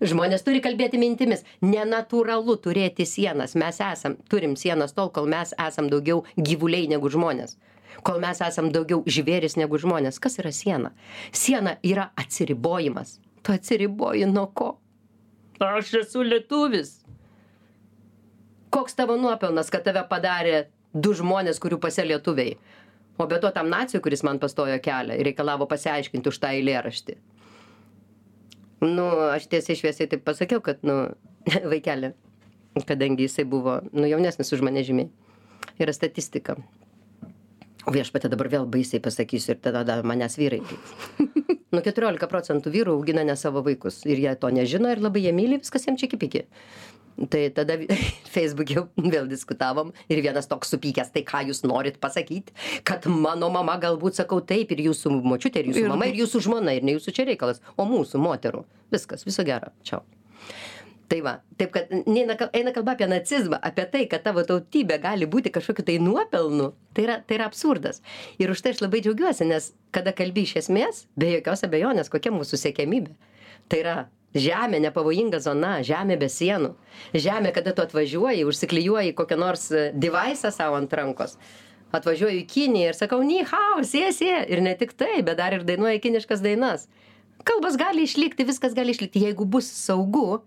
[0.00, 1.44] Žmonės turi kalbėti mintimis.
[1.64, 3.56] Nenatūralu turėti sienas.
[3.58, 7.56] Mes esam, turim sienas tol, kol mes esam daugiau gyvuliai negu žmonės.
[8.06, 10.20] Kol mes esam daugiau žvėris negu žmonės.
[10.22, 10.92] Kas yra siena?
[11.32, 13.18] Siena yra atsiribojimas.
[13.42, 14.74] Tu atsiriboji nuo ko?
[15.60, 17.00] Aš esu lietuvis.
[18.70, 22.54] Koks tavo nuopelnas, kad tave padarė du žmonės, kurių pase lietuviai?
[23.20, 27.18] O be to tam nacijui, kuris man pastojo kelią ir reikalavo pasiaiškinti už tą eilėraštį.
[28.80, 31.10] Nu, aš tiesiai šviesiai taip pasakiau, kad, nu,
[31.72, 32.14] vaikeli,
[32.88, 35.10] kadangi jisai buvo, nu, jaunesnis už mane žymiai.
[35.80, 36.56] Yra statistika.
[37.88, 40.62] O viešpatė dabar vėl baisiai pasakysiu ir tada dar manęs vyrai.
[41.70, 45.30] Nu, 14 procentų vyrų augina ne savo vaikus ir jie to nežino ir labai jie
[45.30, 46.40] myli, viskas jiems čia kipiki.
[47.20, 52.54] Tai tada jau vėl diskutavom ir vienas toks supykęs, tai ką jūs norit pasakyti,
[52.88, 56.76] kad mano mama galbūt sakau taip ir jūsų močiutė, ir jūsų mama, ir jūsų žmona,
[56.76, 58.64] ir ne jūsų čia reikalas, o mūsų moterų.
[58.94, 59.74] Viskas, viso gero.
[59.84, 60.00] Čiau.
[61.10, 65.26] Tai va, taip kad neina, eina kalba apie nacizmą, apie tai, kad tavo tautybė gali
[65.26, 67.98] būti kažkokiu tai nuopelnu, tai yra, tai yra absurdas.
[68.38, 72.30] Ir už tai aš labai džiaugiuosi, nes kada kalbi iš esmės, be jokios abejonės, kokia
[72.36, 73.16] mūsų siekiamybė.
[73.66, 73.96] Tai yra
[74.34, 76.74] žemė nepavojinga zona, žemė be sienų.
[77.14, 81.36] Žemė, kada tu atvažiuoji, užsiklijuoji kokią nors e, devaisą savo ant rankos.
[81.90, 84.44] Atvažiuoju į Kiniją ir sakau, ni hao, sėsė.
[84.46, 86.86] Ir ne tik tai, bet dar ir dainuoja kiniškas dainas.
[87.46, 89.24] Kalbas gali išlikti, viskas gali išlikti.
[89.26, 90.42] Jeigu bus saugu,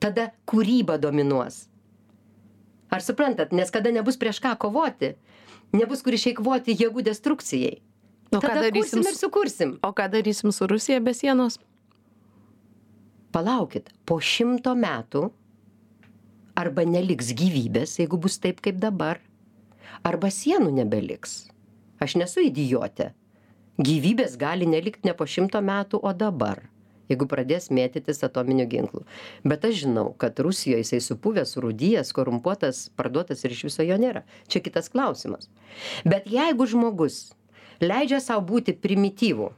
[0.00, 1.66] tada kūryba dominuos.
[2.90, 5.12] Ar suprantat, nes kada nebus prieš ką kovoti,
[5.76, 7.76] nebus kur išeikvoti jėgų destrukcijai.
[8.30, 9.02] O ką darysim?
[9.04, 9.76] ir sukursim.
[9.82, 11.58] O ką darysim su Rusija be sienos?
[13.30, 15.28] Palaukit, po šimto metų
[16.58, 19.20] arba neliks gyvybės, jeigu bus taip kaip dabar,
[20.02, 21.44] arba sienų nebeliks.
[22.02, 23.12] Aš nesu idiotė.
[23.80, 26.64] Gyvybės gali nelikti ne po šimto metų, o dabar,
[27.08, 29.04] jeigu pradės mėtytis atominių ginklų.
[29.46, 34.24] Bet aš žinau, kad Rusijoje jisai supuvęs, surūdyjas, korumpuotas, parduotas ir iš viso jo nėra.
[34.50, 35.48] Čia kitas klausimas.
[36.04, 37.30] Bet jeigu žmogus
[37.80, 39.52] leidžia savo būti primityvų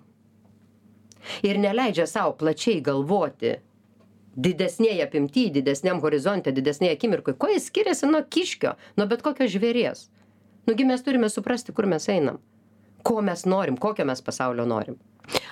[1.46, 3.56] ir neleidžia savo plačiai galvoti
[4.32, 10.06] didesnėje apimty, didesniam horizonte, didesnėje akimirkoje, kuo jis skiriasi nuo kiškio, nuo bet kokio žvėries.
[10.68, 12.38] Nugi mes turime suprasti, kur mes einam,
[13.04, 14.96] ko mes norim, kokio mes pasaulio norim.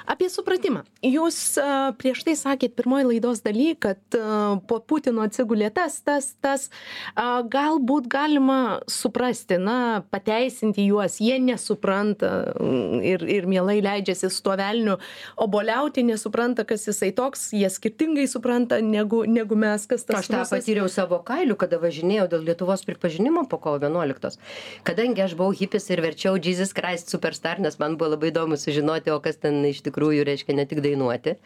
[0.09, 0.85] Apie supratimą.
[1.05, 6.33] Jūs a, prieš tai sakėt pirmoj laidos daly kad a, po putino atsigulė tas tas
[6.41, 6.69] tas.
[7.15, 11.21] A, galbūt galima suprasti na pateisinti juos.
[11.23, 14.99] Jie nesupranta mm, ir ir mielai leidžiasi su tuo velniu
[15.41, 17.51] oboliauti nesupranta kas jisai toks.
[17.57, 22.29] Jie skirtingai supranta negu negu mes kas tas Aš tą patyriau savo kailiu, kada važinėjau
[22.35, 24.39] dėl Lietuvos pripažinimo po kovo 11.
[24.87, 29.13] Kadangi aš buvau hipis ir verčiau Jesus Christ Superstar, nes man buvo labai įdomu sužinoti,
[29.15, 29.90] o kas ten iš tikrųjų
[30.27, 31.37] reiškia ne tik dainuoti,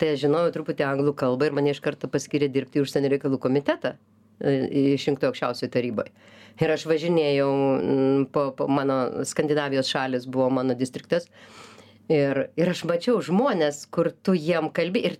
[0.00, 3.40] tai aš žinojau truputį anglų kalbą ir mane iš karto paskyrė dirbti į užsienio reikalų
[3.42, 3.94] komitetą
[4.40, 4.54] e,
[4.96, 6.14] išrinkto aukščiausioje taryboje.
[6.60, 7.50] Ir aš važinėjau,
[8.34, 11.28] po, po mano Skandinavijos šalis buvo mano distriktas.
[12.10, 15.04] Ir, ir aš mačiau žmonės, kur tu jiem kalbi.
[15.12, 15.16] Ir,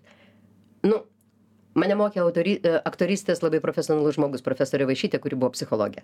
[0.84, 1.04] nu,
[1.74, 6.02] mane mokė autori, e, aktoristės labai profesionalus žmogus, profesorė Vaišytė, kuri buvo psichologė.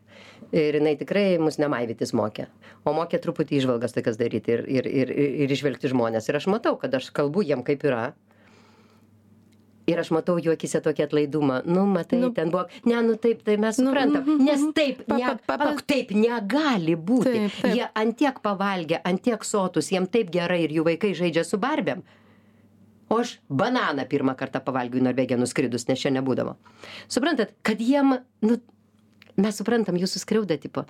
[0.52, 2.46] Ir jinai tikrai mus nemaivytis mokė,
[2.84, 5.10] o mokė truputį išvalgas tokias daryti ir, ir, ir,
[5.46, 6.28] ir išvelgti žmonės.
[6.30, 8.12] Ir aš matau, kad aš kalbu jiem kaip yra.
[9.86, 11.60] Ir aš matau jų akise tokį atlaidumą.
[11.70, 12.26] Nu, matai, Nu.
[12.26, 14.24] nu, ten buvo, ne, nu taip, tai mes Nu, suprantam.
[14.26, 14.72] mhm, Nes mhm.
[14.74, 17.30] taip, Pa- ne, pa- pa- palauk, taip negali būti.
[17.36, 17.74] Taip, taip.
[17.76, 22.02] Jie antiek pavalgę, antiek sotus, jiem taip gerai ir jų vaikai žaidžia su barbėm.
[23.08, 26.56] O aš bananą pirmą kartą pavalgiau į Norvegiją nuskridus, nes čia nebūdavo.
[27.12, 28.58] Suprantat, kad jiem, nu,
[29.38, 30.82] mes suprantam, jūsų skriauda, tipo,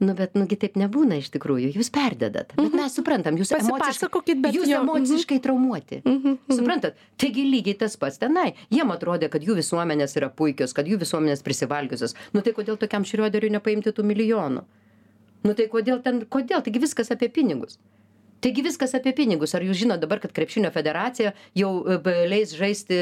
[0.00, 2.54] nu, bet, nugi taip nebūna iš tikrųjų, jūs perdedat.
[2.56, 4.08] Bet mes suprantam, jūs emociškai,
[4.54, 4.88] jūs jo, mhm.
[4.94, 6.00] emociškai traumuoti.
[6.06, 6.56] Mhm, mhm.
[6.56, 8.54] Suprantat, taigi lygiai tas pats tenai.
[8.72, 12.16] Jiem atrodė, kad jų visuomenės yra puikios, kad jų visuomenės prisivalgiusios.
[12.32, 14.64] Nu tai kodėl tokiam šrioderiui nepaimti tų milijonų?
[15.44, 16.64] Nu tai kodėl ten, kodėl?
[16.64, 17.76] Taigi viskas apie pinigus.
[18.44, 19.54] Taigi viskas apie pinigus.
[19.56, 21.98] Ar jūs žinote dabar, kad krepšinio federacija jau e,
[22.30, 22.98] leis žaisti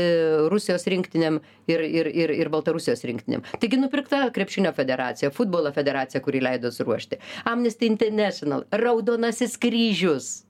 [0.52, 3.44] Rusijos rinktiniam ir, ir, ir, ir Baltarusijos rinktiniam?
[3.60, 7.20] Taigi nupirkta krepšinio federacija, futbolo federacija, kuri leido suruošti.
[7.52, 10.46] Amnesty International, Raudonasis kryžius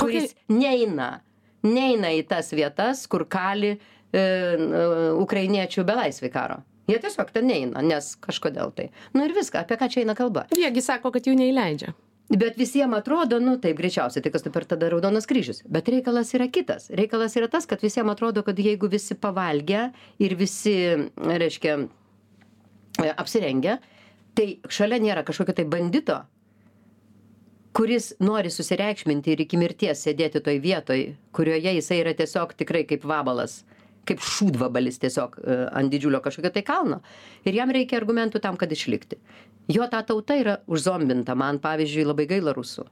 [0.00, 1.22] kuris neina,
[1.66, 3.78] neina į tas vietas, kur kali e,
[4.18, 4.84] e,
[5.22, 6.62] ukrainiečių belaisvį karo.
[6.90, 8.88] Jie tiesiog ten neina, nes kažkodėl tai.
[9.14, 10.48] Nu ir viską, apie ką čia eina kalba.
[10.54, 11.94] jiegi sako kad jų neįleidžia
[12.32, 15.60] Bet visiems atrodo, nu taip greičiausiai, tai kas tu per tada raudonas kryžius.
[15.68, 16.88] Bet reikalas yra kitas.
[16.88, 19.90] Reikalas yra tas, kad visiems atrodo, kad jeigu visi pavalgę
[20.22, 20.76] ir visi,
[21.42, 21.74] reiškia,
[23.04, 23.76] e, apsirengę,
[24.32, 26.22] tai šalia nėra kažkokio tai bandito,
[27.76, 31.04] kuris nori susireikšminti ir iki mirties sėdėti toj vietoj,
[31.36, 33.60] kurioje jisai yra tiesiog tikrai kaip vabalas,
[34.08, 37.02] kaip šūdvabalis tiesiog e, ant didžiulio kažkokio tai kalno.
[37.46, 39.20] Ir jam reikia argumentų tam, kad išlikti.
[39.70, 42.88] Jo ta tauta yra užzombinta, man pavyzdžiui labai gaila rusų.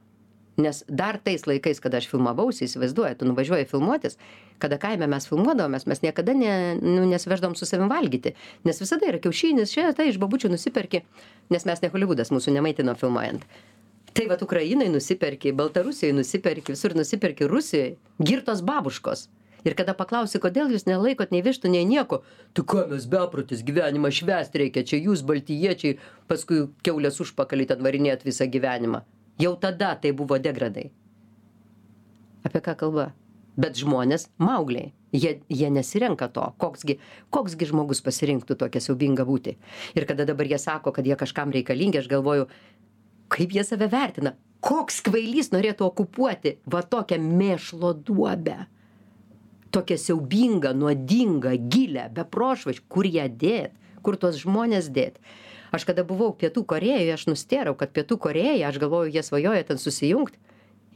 [0.61, 4.17] Nes dar tais laikais, kada aš filmavausi, įsivaizduoju, tu nuvažiuoji filmuotis,
[4.61, 8.35] kada kaime mes filmuodavomės, mes niekada ne, nu, nesiveždom su savim valgyti.
[8.67, 11.05] Nes visada yra kiaušinis, čia tai iš babučių nusiperki,
[11.55, 13.47] nes mes ne Hollywoodas mūsų nemaitino filmuojant.
[14.11, 19.29] Tai va, Ukrainai nusiperki, Baltarusijai nusiperki, visur nusiperki, Rusijoje, girtos babuškos.
[19.67, 22.21] Ir kada paklausi, kodėl jūs nelaikot nei vištų, nei nieko,
[22.57, 25.99] tu ką mes beprotis gyvenimą švęsti reikia, čia jūs baltijiečiai,
[26.31, 29.03] paskui keulės užpakalį ten varinėt visą gyvenimą.
[29.41, 30.89] Jau tada tai buvo degradai.
[32.45, 33.11] Apie ką kalba?
[33.59, 36.97] Bet žmonės, maugliai, jie, jie nesirenka to, koksgi,
[37.35, 39.57] koksgi žmogus pasirinktų tokią siaubingą būti.
[39.93, 42.47] Ir kada dabar jie sako, kad jie kažkam reikalingi, aš galvoju,
[43.31, 44.33] kaip jie save vertina.
[44.61, 48.61] Koks kvailys norėtų okupuoti va tokią mėšlo duobę.
[49.71, 55.19] Tokią siaubingą, nuodingą, gilę, be prošvaš, kur ją dėt, kur tuos žmonės dėt.
[55.71, 59.79] Aš kada buvau Pietų Korejoje, aš nustėrau, kad Pietų Koreja, aš galvoju, jie svajoja ten
[59.79, 60.39] susijungti.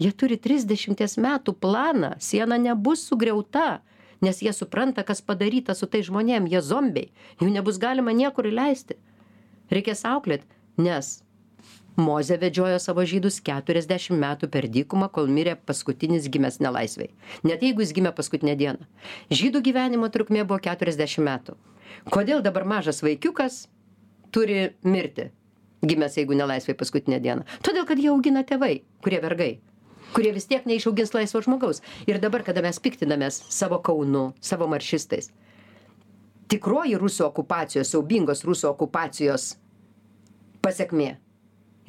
[0.03, 3.79] Jie turi 30 metų planą, siena nebus sugriauta,
[4.19, 8.99] nes jie supranta, kas padaryta su tai žmonėm, jie zombiai, jų nebus galima niekur įleisti.
[9.71, 10.43] Reikės auklėt,
[10.75, 11.21] nes
[11.95, 17.13] Moze vedžiojo savo žydus 40 metų per dykumą, kol mirė paskutinis gimęs nelaisviai.
[17.47, 18.83] Net jeigu jis gimė paskutinę dieną.
[19.31, 21.55] Žydų gyvenimo trukmė buvo 40 metų.
[22.11, 23.69] Kodėl dabar mažas vaikiukas
[24.35, 25.29] turi mirti,
[25.87, 27.47] gimęs jeigu nelaisviai paskutinę dieną?
[27.63, 29.53] Todėl, kad jie augina tėvai, kurie vergai
[30.15, 31.81] kurie vis tiek neišaugins laisvo žmogaus.
[32.07, 35.27] Ir dabar, kada mes piktinamės savo kaunu, savo maršistais,
[36.47, 39.55] tikroji rusų okupacijos, siaubingos rusų okupacijos
[40.63, 41.17] pasiekmė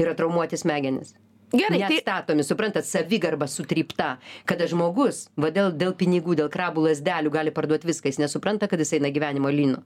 [0.01, 1.15] yra traumuoti smegenis.
[1.53, 4.17] Gerai, tai Neatstatomi, suprantat, savigarba sutrypta,
[4.51, 8.83] kada žmogus, va dėl, dėl pinigų, dėl krabų lasdelių gali parduoti viską, jis nesupranta, kad
[8.83, 9.79] jis eina gyvenimo lynu.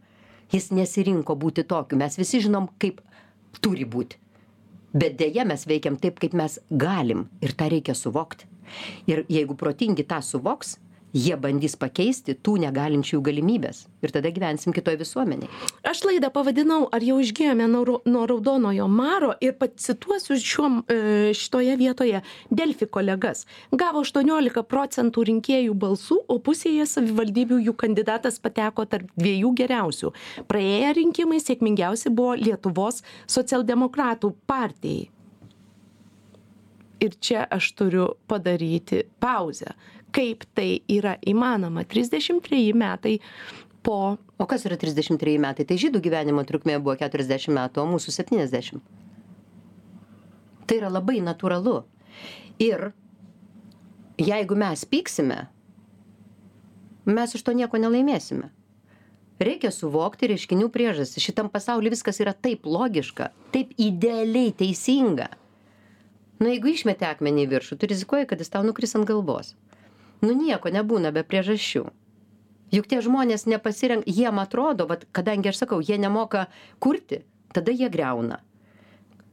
[0.51, 3.03] Jis nesirinko būti tokiu, mes visi žinom, kaip
[3.61, 4.17] turi būti.
[4.97, 8.49] Bet dėja mes veikiam taip, kaip mes galim ir tą reikia suvokti.
[9.11, 10.79] Ir jeigu protingi tą suvoks,
[11.17, 13.87] jie bandys pakeisti tų negalinčiųjų galimybes.
[14.05, 15.51] Ir tada gyvensim kitoj visuomenėj
[15.91, 20.97] aš laidą pavadinau ar jau išgijome nuo nuo raudonojo maro ir pacituosiu šiuom e,
[21.37, 23.47] šitoje vietoje delfi kolegas.
[23.73, 30.13] Gavo aštuoniolika procentų rinkėjų balsų o pusėje savivaldybių jų kandidatas pateko tarp dviejų geriausių.
[30.51, 35.09] Praėję rinkimai sėkmingiausi buvo lietuvos socialdemokratų partijai.
[37.01, 39.73] Ir čia aš turiu padaryti pauzę
[40.15, 41.85] kaip tai yra įmanoma.
[41.85, 43.19] trisdešim treji metai
[43.83, 45.65] po o kas yra trisdešim treji metai?
[45.65, 48.83] Tai žydų gyvenimo trukmė buvo keturiasdešim metų o mūsų septyniasdešim
[50.71, 51.81] tai yra labai natūralu.
[52.63, 52.93] Ir
[54.21, 55.49] jeigu mes pyksime
[57.11, 58.53] mes iš to nieko nelaimėsime.
[59.41, 61.25] Reikia suvokti reiškinių priežastis.
[61.25, 65.31] Šitam pasauly viskas yra taip logiška taip idealiai teisinga.
[66.39, 69.57] Nu jeigu išmeti akmenį į viršų tu rizikuoji kad jis tau nukris ant galvos
[70.23, 71.87] nu nieko nebūna be priežasčių.
[72.71, 76.47] Juk tie žmonės nepasirenk jiem atrodo vat kadangi aš sakau jie nemoka
[76.79, 78.41] kurti tada jie griauna.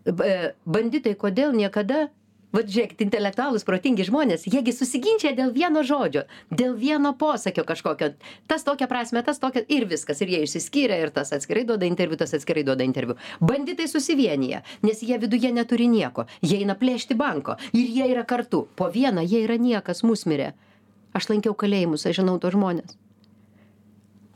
[0.07, 2.07] B banditai kodėl niekada
[2.55, 8.13] vat žiūrėkit intelektualūs protingi žmonės jie gi susiginčija dėl vieno žodžio dėl vieno posakio kažkokio.
[8.47, 12.17] Tas tokią prasmę tas tokią ir viskas ir jie išsiskyrę ir tas atskirai duoda interviu
[12.17, 13.19] tas atskirai duoda interviu.
[13.43, 16.25] Banditai susivienija nes jie viduje neturi nieko.
[16.41, 18.65] Jie eina plėšti banko ir jie yra kartu.
[18.79, 20.55] Po vieną jie yra niekas musmirė
[21.17, 22.97] aš lankiau kalėjimus aš žinau tuos žmones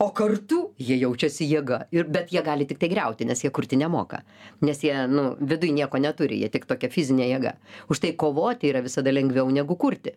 [0.02, 4.22] o kartu jie jaučiasi jėga ir bet jie gali tiktai griauti nes jie kurti nemoka.
[4.66, 7.52] Nes jie nu viduj nieko neturi jie tik tokia fizinė jėga.
[7.86, 10.16] Už tai kovoti yra visada lengviau negu kurti.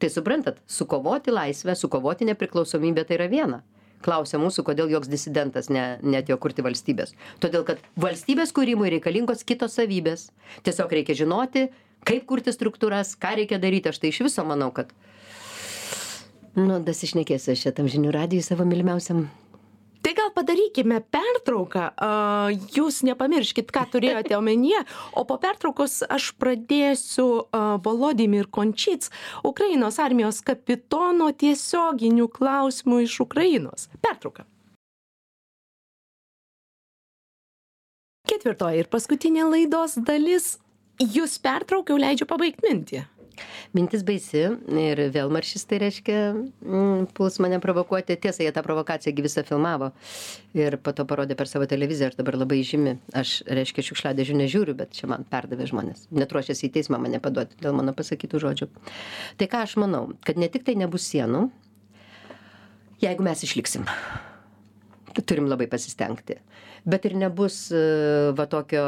[0.00, 3.60] Tai suprantat sukovoti laisvę sukovoti nepriklausomybę tai yra viena.
[4.00, 7.12] Klausia mūsų kodėl joks disidentas ne neatėjo kurti valstybės.
[7.42, 10.30] Todėl kad valstybės kūrimui reikalingos kitos savybės.
[10.64, 11.66] Tiesiog reikia žinoti
[12.08, 13.92] kaip kurti struktūras ką reikia daryti.
[13.92, 14.94] Aš tai iš viso manau kad
[16.58, 19.26] nu dasišnekėsiu aš čia tam žinių radijuj savo mylimiausiam
[19.98, 21.88] Tai gal padarykime pertrauką,
[22.72, 24.84] jūs nepamirškit, ką turėjote omenyje,
[25.18, 27.26] o po pertraukos aš pradėsiu
[27.84, 29.10] Volodymyr Končits,
[29.44, 33.90] Ukrainos armijos kapitono tiesioginių klausimų iš Ukrainos.
[34.00, 34.46] Pertrauka.
[38.28, 40.56] Ketvirtoji ir paskutinė laidos dalis.
[40.98, 43.04] Jūs pertraukiau, leidžiu pabaigti mintį
[43.76, 44.44] mintis baisi
[44.82, 48.16] ir vėl maršistai reiškia mm, puls mane provokuoti.
[48.20, 49.92] Tiesa jie tą provokaciją visą filmavo
[50.58, 52.96] ir po to parodė per savo televiziją aš dabar labai žymi.
[53.18, 56.08] Aš reiškia šiukšliadėžių nežiūriu bet čia man perdavė žmonės.
[56.14, 58.70] Net ruošiasi į teismą mane paduoti dėl mano pasakytų žodžių.
[59.40, 61.48] Tai ką aš manau kad ne tik tai nebus sienų
[63.02, 63.86] jeigu mes išliksim
[65.26, 66.38] turim labai pasistengti.
[66.88, 67.80] Bet ir nebus e,
[68.38, 68.82] va tokio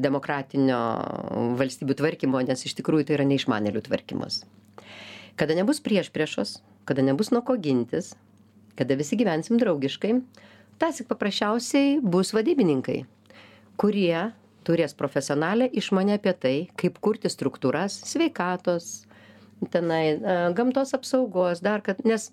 [0.00, 0.80] demokratinio
[1.60, 4.44] valstybių tvarkymo nes iš tikrųjų tai yra neišmanėlių tvarkymas.
[5.34, 8.14] Kada nebus priešpriešos kada nebus nuo ko gintis
[8.76, 10.14] kada visi gyvensim draugiškai
[10.82, 13.04] tąsyk paprasčiausiai bus vadybininkai
[13.80, 14.30] kurie
[14.64, 19.06] turės profesionalią išmonę apie tai kaip kurti struktūras sveikatos
[19.72, 22.30] tenai e, gamtos apsaugos dar kad nes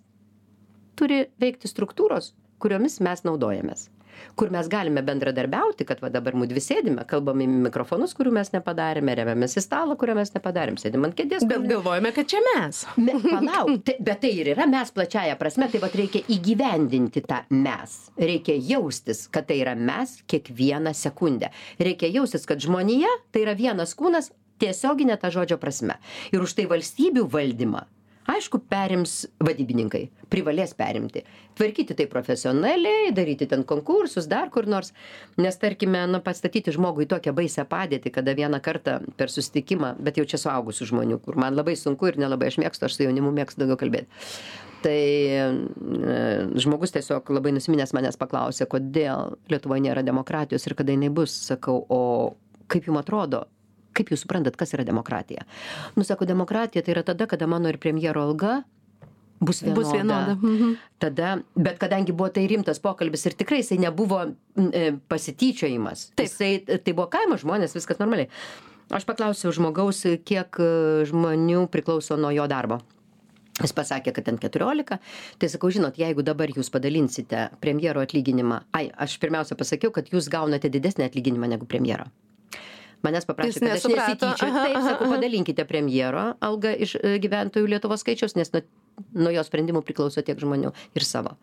[1.00, 3.90] turi veikti struktūros kuriomis mes naudojamės
[4.36, 9.16] kur mes galime bendradarbiauti kad va dabar mudvi sėdime kalbam į mikrofonus kurių mes nepadarėme
[9.18, 12.84] remiamės į stalą kurio mes nepadarėm sėdim ant kėdės bet galvojame kad čia mes.
[13.02, 17.42] Me palauk tai bet tai ir yra mes plačiąja prasme tai vat reikia įgyvendinti tą
[17.56, 17.98] mes.
[18.20, 21.52] Reikia jaustis kad tai yra mes kiekvieną sekundę.
[21.80, 25.98] Reikia jaustis kad žmonija tai yra vienas kūnas tiesiogine ta žodžio prasme.
[26.32, 27.88] Ir už tai valstybių valdymą
[28.36, 31.24] aišku perims vadybininkai privalės perimti.
[31.58, 34.94] Tvarkyti tai profesionaliai daryti ten konkursus dar kur nors.
[35.42, 40.20] Nes tarkime nu pastatyti žmogų į tokią baisią padėtį kada vieną kartą per susitikimą bet
[40.20, 43.34] jau čia suaugusių žmonių kur man labai sunku ir nelabai aš mėgstu aš su jaunimu
[43.36, 44.22] mėgstu daugiau kalbėt.
[44.82, 45.48] Tai e,
[46.64, 51.84] žmogus tiesiog labai nusiminęs manęs paklausė kodėl lietuvoj nėra demokratijos ir kada jinai bus sakau
[51.86, 52.04] o
[52.72, 53.46] kaip jum atrodo
[53.98, 55.48] kaip jūs suprantat kas yra demokratija
[55.96, 58.62] nu sako demokratija tai yra tada kada mano ir premjero alga
[59.42, 59.82] bus vienoda.
[59.82, 60.36] Bus vienoda.
[60.36, 60.74] Mhm.
[61.00, 64.22] Tada, bet kadangi buvo tai rimtas pokalbis ir tikrai jisai nebuvo
[64.56, 66.28] e, pasityčiojimas, Taip.
[66.28, 68.30] jisai, tai buvo kaimo žmonės, viskas normaliai.
[68.92, 70.58] Aš paklausiau žmogaus, kiek
[71.10, 72.82] žmonių priklauso nuo jo darbo.
[73.62, 74.98] Jis pasakė, kad ten 14.
[75.40, 80.30] Tai sakau, žinot, jeigu dabar jūs padalinsite premjero atlyginimą, ai, aš pirmiausia pasakiau, kad jūs
[80.34, 82.10] gaunate didesnį atlyginimą negu premjero
[83.06, 84.52] manęs paprašė, kad aš nesityčiau.
[84.58, 88.64] Taip, sakau, padalinkite premjero algą iš e, gyventojų Lietuvos skaičiaus, nes nuo,
[89.18, 91.38] nuo jo sprendimų priklauso tiek žmonių ir savo.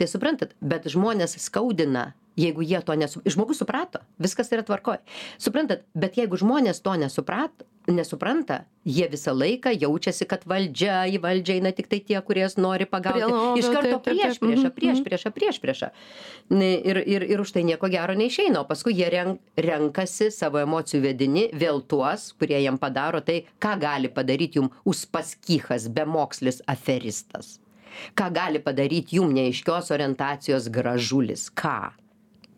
[0.00, 3.34] Tai suprantat, bet žmonės skaudina, jeigu jie to nesuprato.
[3.34, 5.02] Žmogus suprato, viskas yra tvarkoj.
[5.42, 8.64] Suprantat, bet jeigu žmonės to nesuprato, nesupranta.
[8.86, 13.60] Jie visą laiką jaučiasi kad valdžia į valdžią eina tiktai tie kurie nori pagauti.
[13.60, 15.90] Iš karto priešprieša priešprieša priešprieša
[16.50, 18.60] ir ir ir už tai nieko gero neišeina.
[18.60, 23.78] O paskui jie ren renkasi savo emocijų vedini vėl tuos kurie jiem padaro tai ką
[23.78, 27.60] gali padaryt jum uspaskichas bemokslis aferistas.
[28.18, 31.50] Ką gali padaryt jum neaiškios orientacijos gražulis.
[31.50, 31.92] Ką?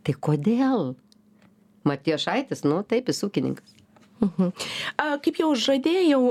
[0.05, 0.95] Tai kodėl?
[1.85, 3.74] Matijošaitis nu taip jis ūkininkas
[4.25, 4.51] Mhm.
[5.25, 6.23] Kaip jau žadėjau,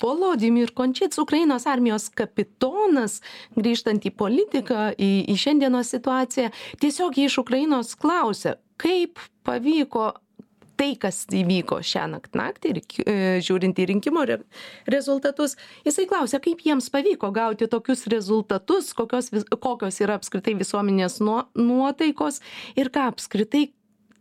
[0.00, 3.20] Volodymyr Končic, Ukrainos armijos kapitonas,
[3.56, 6.52] grįžtant į politiką, į, į šiandienos situaciją,
[6.82, 10.14] tiesiog iš Ukrainos klausia, kaip pavyko
[10.76, 14.38] tai, kas įvyko šią naktį, naktį ir e, žiūrint į rinkimo re,
[14.92, 22.42] rezultatus, jisai klausia, kaip jiems pavyko gauti tokius rezultatus, kokios, kokios yra apskritai visuomenės nuotaikos
[22.76, 23.70] ir ką apskritai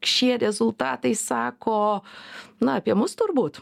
[0.03, 2.01] šie rezultatai sako,
[2.59, 3.61] na, apie mus turbūt.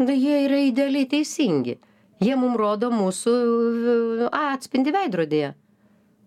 [0.00, 1.76] Na, jie yra idealiai teisingi.
[2.20, 3.34] Jie mums rodo mūsų
[4.32, 5.54] atspindi veidrodėje.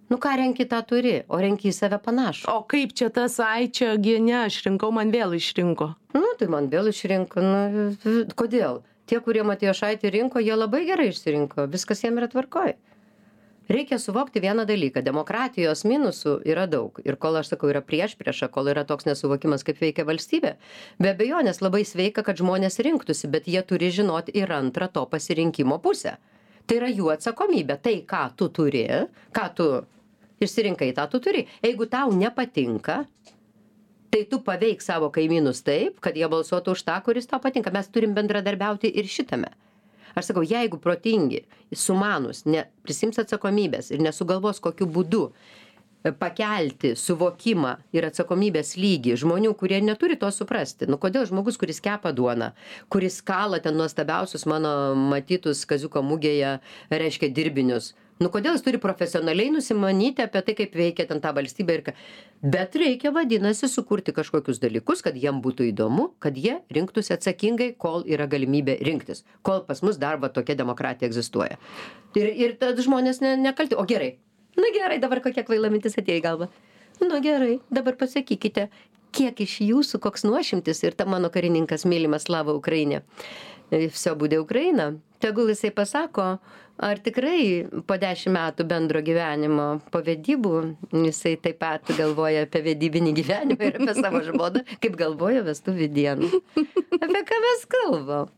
[0.10, 2.48] Nu ką renki tą turi, o renki į save panašų.
[2.52, 5.94] O kaip čia tas, ai čia gene, aš rinkau, man vėl išrinko.
[6.14, 7.42] Nu, tai man vėl išrinko.
[7.42, 8.84] Nu, kodėl?
[9.10, 11.66] Tie, kurie Matėjo Šaitį rinko, jie labai gerai išsirinko.
[11.72, 12.76] Viskas jiem yra tvarkoj
[13.70, 15.02] reikia suvokti vieną dalyką.
[15.04, 17.00] Demokratijos minusų yra daug.
[17.06, 20.56] Ir kol aš sakau yra priešprieša kol yra toks nesuvokimas kaip veikia valstybė
[21.00, 25.80] be abejonės labai sveika kad žmonės rinktųsi bet jie turi žinot ir antrą to pasirinkimo
[25.80, 26.18] pusę.
[26.68, 27.80] Tai yra jų atsakomybė.
[27.84, 28.86] Tai ką tu turi
[29.36, 29.70] ką tu
[30.44, 31.48] išsirinkai tą tu turi.
[31.64, 33.06] Jeigu tau nepatinka
[34.14, 37.72] tai tu paveik savo kaimynus taip kad jie balsuotų už tą kuris tau patinka.
[37.72, 39.56] Mes turim bendradarbiauti ir šitame
[40.16, 41.44] aš sakau jeigu protingi
[41.74, 49.56] sumanūs ne prisiims atsakomybės ir nesugalvos kokiu būdu e, pakelti suvokimą ir atsakomybės lygį žmonių
[49.60, 50.90] kurie neturi to suprasti.
[50.90, 52.54] Nu kodėl žmogus kuris kepa duoną
[52.94, 56.58] kuris kala ten nuostabiausius mano matytus kaziuko mugėje
[56.94, 61.78] reiškia dirbinius nu kodėl jis turi profesionaliai nusimanyti apie tai kaip veikia ten ta valstybė
[61.78, 61.94] ir ką?
[62.56, 68.06] Bet reikia vadinasi sukurti kažkokius dalykus kad jiem būtų įdomu kad jie rinktųsi atsakingai kol
[68.06, 71.58] yra galimybė rinktis kol pas mus dar va tokia demokratija egzistuoja.
[72.20, 74.18] Ir ir tad žmonės ne nekalti o gerai.
[74.58, 76.50] Na gerai dabar kokia kvaila mintis atėjo į galvą.
[77.02, 78.70] Nu gerai dabar pasakykite
[79.14, 83.04] kiek iš jūsų koks nuošimtis ir ta mano karininkas mylimas slava ukraine
[83.93, 86.39] все bude ukraina tegul jisai pasako
[86.79, 90.55] ar tikrai po dešim metų bendro gyvenimo po vedybų
[91.07, 96.33] jisai taip pat galvoja apie vedybinį gyvenimą ir apie savo žmoną kaip galvojo vestuvių dieną
[97.03, 98.35] apie ką mes kalbam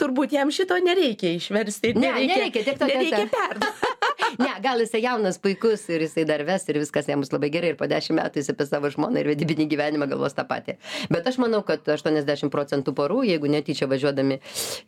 [0.00, 1.92] Turbūt jam šito nereikia išversti.
[1.94, 3.93] Ne, nereikia, nereikia, tiek to nereikia perduoti.
[4.41, 7.73] ne, gal jisai jaunas, puikus ir jisai dar ves ir viskas jam bus labai gerai
[7.73, 10.77] ir po dešimt metų jis apie savo žmoną ir vedybinį gyvenimą galvos tą patį.
[11.13, 14.39] Bet aš manau, kad 80 procentų porų, jeigu netyčia važiuodami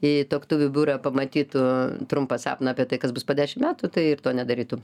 [0.06, 1.66] į toktuvių biurą pamatytų
[2.12, 4.82] trumpą sapną apie tai, kas bus po dešimt metų, tai ir to nedarytų.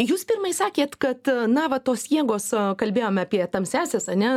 [0.00, 4.30] Jūs pirmai sakėt, kad, na, va, tos jėgos, kalbėjome apie tamsesias, ne,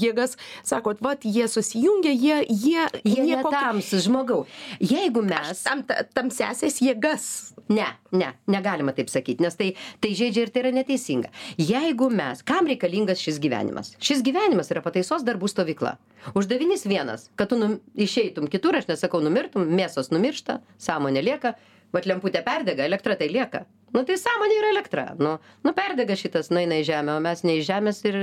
[0.00, 3.50] jėgas, sakot, va, jie susijungia, jie, jie Jie nieko...
[3.50, 4.44] netamsus, žmogau.
[4.80, 5.62] Jeigu mes...
[5.66, 5.82] Tam,
[6.14, 7.26] tamsesias jėgas.
[7.72, 8.32] Ne, ne,
[8.62, 11.32] negalima taip sakyti, nes tai, tai žaidžia ir tai yra neteisinga.
[11.58, 13.92] Jeigu mes, kam reikalingas šis gyvenimas?
[14.02, 15.96] Šis gyvenimas yra pataisos darbų stovykla.
[16.38, 21.56] Uždavinys vienas, kad tu num, išeitum kitur, aš nesakau numirtum, mėsos numiršta, sąmonė lieka,
[21.92, 23.66] vat lemputė perdega, elektra tai lieka.
[23.92, 25.08] Nu tai sąmonė yra elektra.
[25.18, 25.36] Nu,
[25.66, 28.22] nu perdega šitas, nueina į žemę, o mes ne į žemės ir...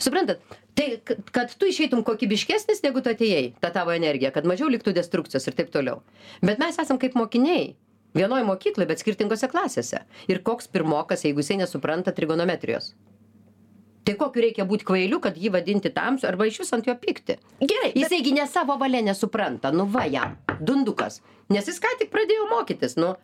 [0.00, 0.40] Suprantat,
[0.76, 1.00] tai
[1.32, 5.56] kad tu išeitum kokybiškesnis negu tu atėjai ta tavo energija kad mažiau liktų destrukcijos ir
[5.56, 6.02] taip toliau
[6.44, 7.70] bet mes esam kaip mokiniai
[8.14, 10.04] vienoj mokykloj bet skirtingose klasėse.
[10.30, 12.94] Ir koks pirmokas jeigu jisai nesupranta trigonometrijos?
[14.06, 17.40] Tai kokiu reikia būt kvailiu kad jį vadinti tamsiu arba išvis ant jo pykti?
[17.58, 21.20] Gerai jisai gi ne savo valia nesupranta nu va jam dundukas.
[21.50, 23.16] Nes jis ką tik pradėjo mokytis nu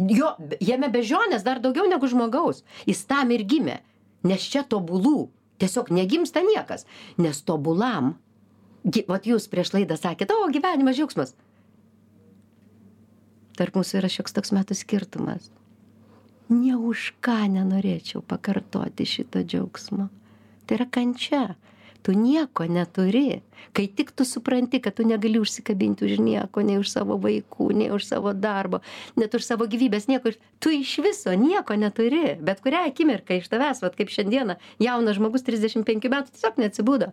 [0.00, 0.32] jo
[0.64, 2.64] jame beždžionės dar daugiau negu žmogaus.
[2.88, 3.80] Jis tam ir gimė.
[4.24, 5.28] Nes čia tobulų
[5.60, 6.86] tiesiog negimsta niekas.
[7.20, 8.14] Nes tobulam
[9.08, 11.36] vat jūs prieš laidą sakėt o gyvenimas džiaugsmas
[13.60, 15.50] tarp mūsų yra šioks toks metų skirtumas.
[16.50, 20.08] Nė už ką nenorėčiau pakartoti šito džiaugsmo.
[20.66, 21.44] Tai yra kančia.
[22.00, 23.42] Tu nieko neturi.
[23.76, 27.90] Kai tik tu supranti kad tu negali užsikabinti už nieko nei už savo vaikų nei
[27.92, 28.80] už savo darbo
[29.20, 32.38] net už savo gyvybės nieko tu iš viso nieko neturi.
[32.40, 37.12] Bet kurią akimirką iš tavęs vat kaip šiandieną jaunas žmogus trisdešim penkių metų tiesiog neatsibudo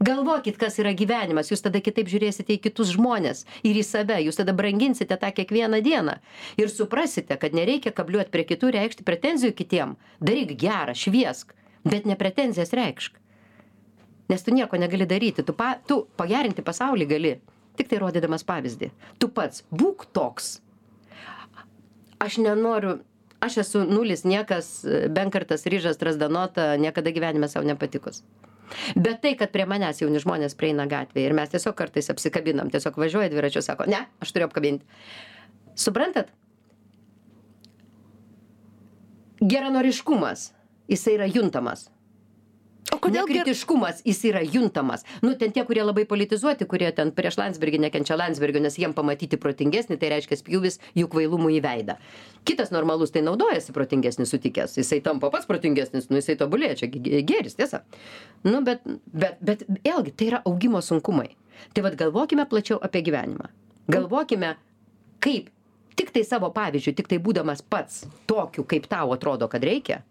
[0.00, 1.52] galvokit kas yra gyvenimas.
[1.52, 4.20] Jūs tada kitaip žiūrėsite į kitus žmones ir į save.
[4.24, 6.18] Jūs tada branginsite tą kiekvieną dieną.
[6.56, 9.96] Ir suprasite kad nereikia kabliuot prie kitų reikšti pretenzijų kitiem.
[10.20, 13.18] Daryk gera šviesk bet ne pretenzijas reikšk.
[14.28, 15.42] Nes tu nieko negali daryti.
[15.42, 17.34] Tu pa tu pagerinti pasaulį gali
[17.78, 18.90] tiktai rodydamas pavyzdį.
[19.18, 20.58] Tu pats būk toks.
[22.18, 22.98] Aš nenoriu
[23.40, 24.82] aš esu nulis niekas
[25.14, 28.24] benkartas ryžas strazdanota niekada gyvenime sau nepatikus
[28.96, 32.98] bet tai kad prie manęs jauni žmonės prieina gatvėje ir mes tiesiog kartais apsikabinam tiesiog
[33.00, 34.84] važiuoja dviračiu sako ne aš turiu apkabint.
[35.78, 36.32] Suprantat?
[39.38, 40.50] Geranoriškumas
[40.90, 41.88] jisai yra juntamas
[42.94, 43.42] O kodėl ger...
[43.42, 45.04] Nekritiškumas jis yra juntamas.
[45.20, 49.38] Nu, ten tie, kurie labai politizuoti, kurie ten prieš Landsbergį nekenčia Landsbergio, nes jiem pamatyti
[49.40, 51.98] protingesnį, tai reiškia spjūvis jų kvailumų į veidą.
[52.48, 56.90] Kitas normalus tai naudojasi protingesnį sutikęs, jisai tampa pats protingesnis, nu jisai tobulėja, čia
[57.28, 57.82] geris, tiesa.
[58.46, 61.34] Nu, bet, bet, bet vėlgi, tai yra augimo sunkumai.
[61.74, 63.52] Tai vad galvokime plačiau apie gyvenimą.
[63.92, 64.54] Galvokime,
[65.24, 65.52] kaip
[65.98, 70.02] tik tai savo pavyzdžių, tik tai būdamas pats tokiu, kaip tau atrodo, kad reikia,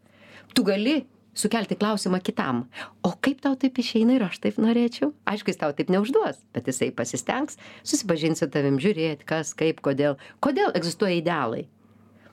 [0.54, 1.06] tu gali
[1.38, 2.66] sukelti klausimą kitam.
[3.06, 5.14] O kaip tau taip išeina ir aš taip norėčiau?
[5.30, 10.18] Aišku jis tau taip neužduos bet jisai pasistengs susipažint su tavim žiūrėt kas kaip kodėl.
[10.42, 11.68] Kodėl egzistuoja idealai?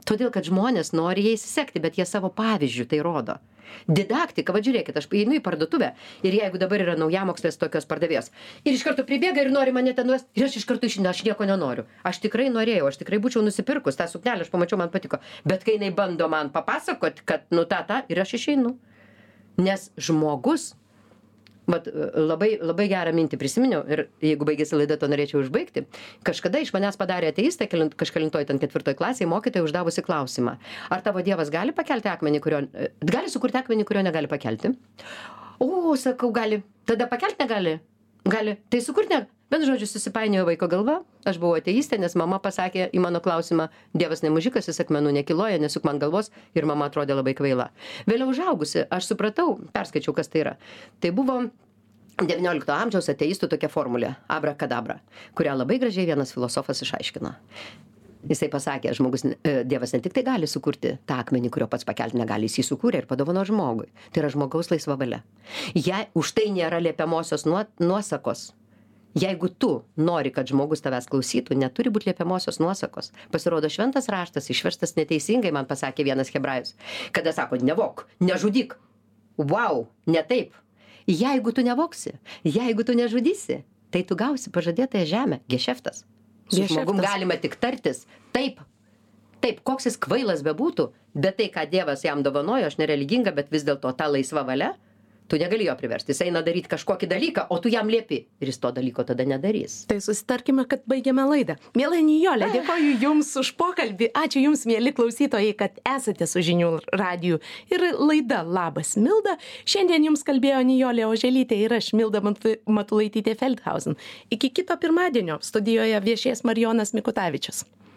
[0.08, 3.40] Todėl kad žmonės nori jais sekti bet jie savo pavyzdžiu tai rodo.
[3.88, 5.90] Didaktika vat žiūrėkit aš einu į parduotuvę
[6.24, 8.30] ir jeigu dabar yra naujamokslės tokios pardavėjos
[8.62, 11.24] ir iš karto pribėga ir nori mane ten nuvest ir aš iš karto išeinu aš
[11.26, 11.86] nieko nenoriu.
[12.06, 15.20] Aš tikrai norėjau aš tikrai būčiau nusipirkus tą suknelę aš pamačiau man patiko.
[15.48, 18.76] Bet kai jinai bando man papasakot kad nu tą tą ir aš išeinu
[19.60, 20.72] nes žmogus
[21.70, 25.86] vat labai labai gerą mintį prisiminiau ir jeigu baigėsi laida tuo norėčiau užbaigti.
[26.26, 30.58] Kažkada iš manęs padarė ateistę kelint kažkelintoj ten ketvirtoj klasėj mokytoja uždavusi klausimą.
[30.92, 32.64] Ar tavo dievas gali pakelti akmenį kurio
[33.00, 34.74] gali sukurti akmenį kurio negali pakelti?
[35.62, 36.60] O sakau gali.
[36.84, 37.78] Tada pakelt negali?
[38.28, 38.58] Gali.
[38.68, 39.24] Tai sukurt ne
[39.54, 41.00] vienu žodžiu susipainiojo vaiko galva.
[41.24, 45.60] Aš buvau ateistė nes mama pasakė į mano klausimą dievas ne mužikas jis akmenų nekiloja
[45.62, 46.32] nesuk man galvos.
[46.58, 47.70] Ir mama atrodė labai kvaila.
[48.10, 50.56] Vėliau užaugusi aš supratau perskaičiau kas tai yra.
[51.00, 51.38] Tai buvo
[52.20, 55.00] devyniolikto amžiaus ateistų tokia formulė abrakadabra
[55.38, 57.34] kurią labai gražiai vienas filosofas išaiškino.
[58.24, 59.34] Jisai pasakė žmogus e,
[59.68, 63.08] dievas ne tiktai gali sukurti tą akmenį kurio pats pakelt negali jis jį sukūrė ir
[63.10, 63.90] padovanojo žmogui.
[64.12, 65.20] Tai yra žmogaus laisva valia.
[65.76, 68.52] Jei už tai nėra liepiamosios nuo nuosakos
[69.14, 73.12] jeigu tu nori kad žmogus tavęs klausytų neturi būt liepiamosios nuosakos.
[73.32, 76.74] Pasirodo šventas raštas išverstas neteisingai man pasakė vienas hebrajus
[77.12, 78.76] kada sako nevok nežudyk.
[79.38, 80.54] Vau ne taip.
[81.06, 83.62] Jeigu tu nevogsi jeigu tu nežudysi
[83.94, 86.04] tai tu gausi pažadėtąją žemę gešeftas.
[86.50, 88.06] Su žmogum galima tik tartis.
[88.32, 88.60] Taip
[89.44, 93.66] taip koks jis kvailas bebūtų bet tai ką dievas jam dovanojo aš nereliginga bet vis
[93.66, 94.72] dėlto ta laisva valia
[95.28, 96.08] tu negali jo priverst.
[96.08, 98.20] Jis eina daryt kažkokį dalyką o tu jam liepi.
[98.40, 99.84] Ir jis to dalyko tada nedarys.
[99.90, 101.56] Tai susitarkime kad baigiame laidą.
[101.76, 104.10] Miela nijole dėkoju jums už pokalbį.
[104.24, 107.40] Ačiū jums mieli klausytojai kad esate su žinių radiju.
[107.72, 109.36] Ir laida labas milda.
[109.68, 113.98] Šiandien jums kalbėjo nijolė oželytė ir aš milda matulaitytė feldhausen.
[114.34, 117.64] Iki kito pirmadienio studijoje viešės marijonas mikutavičius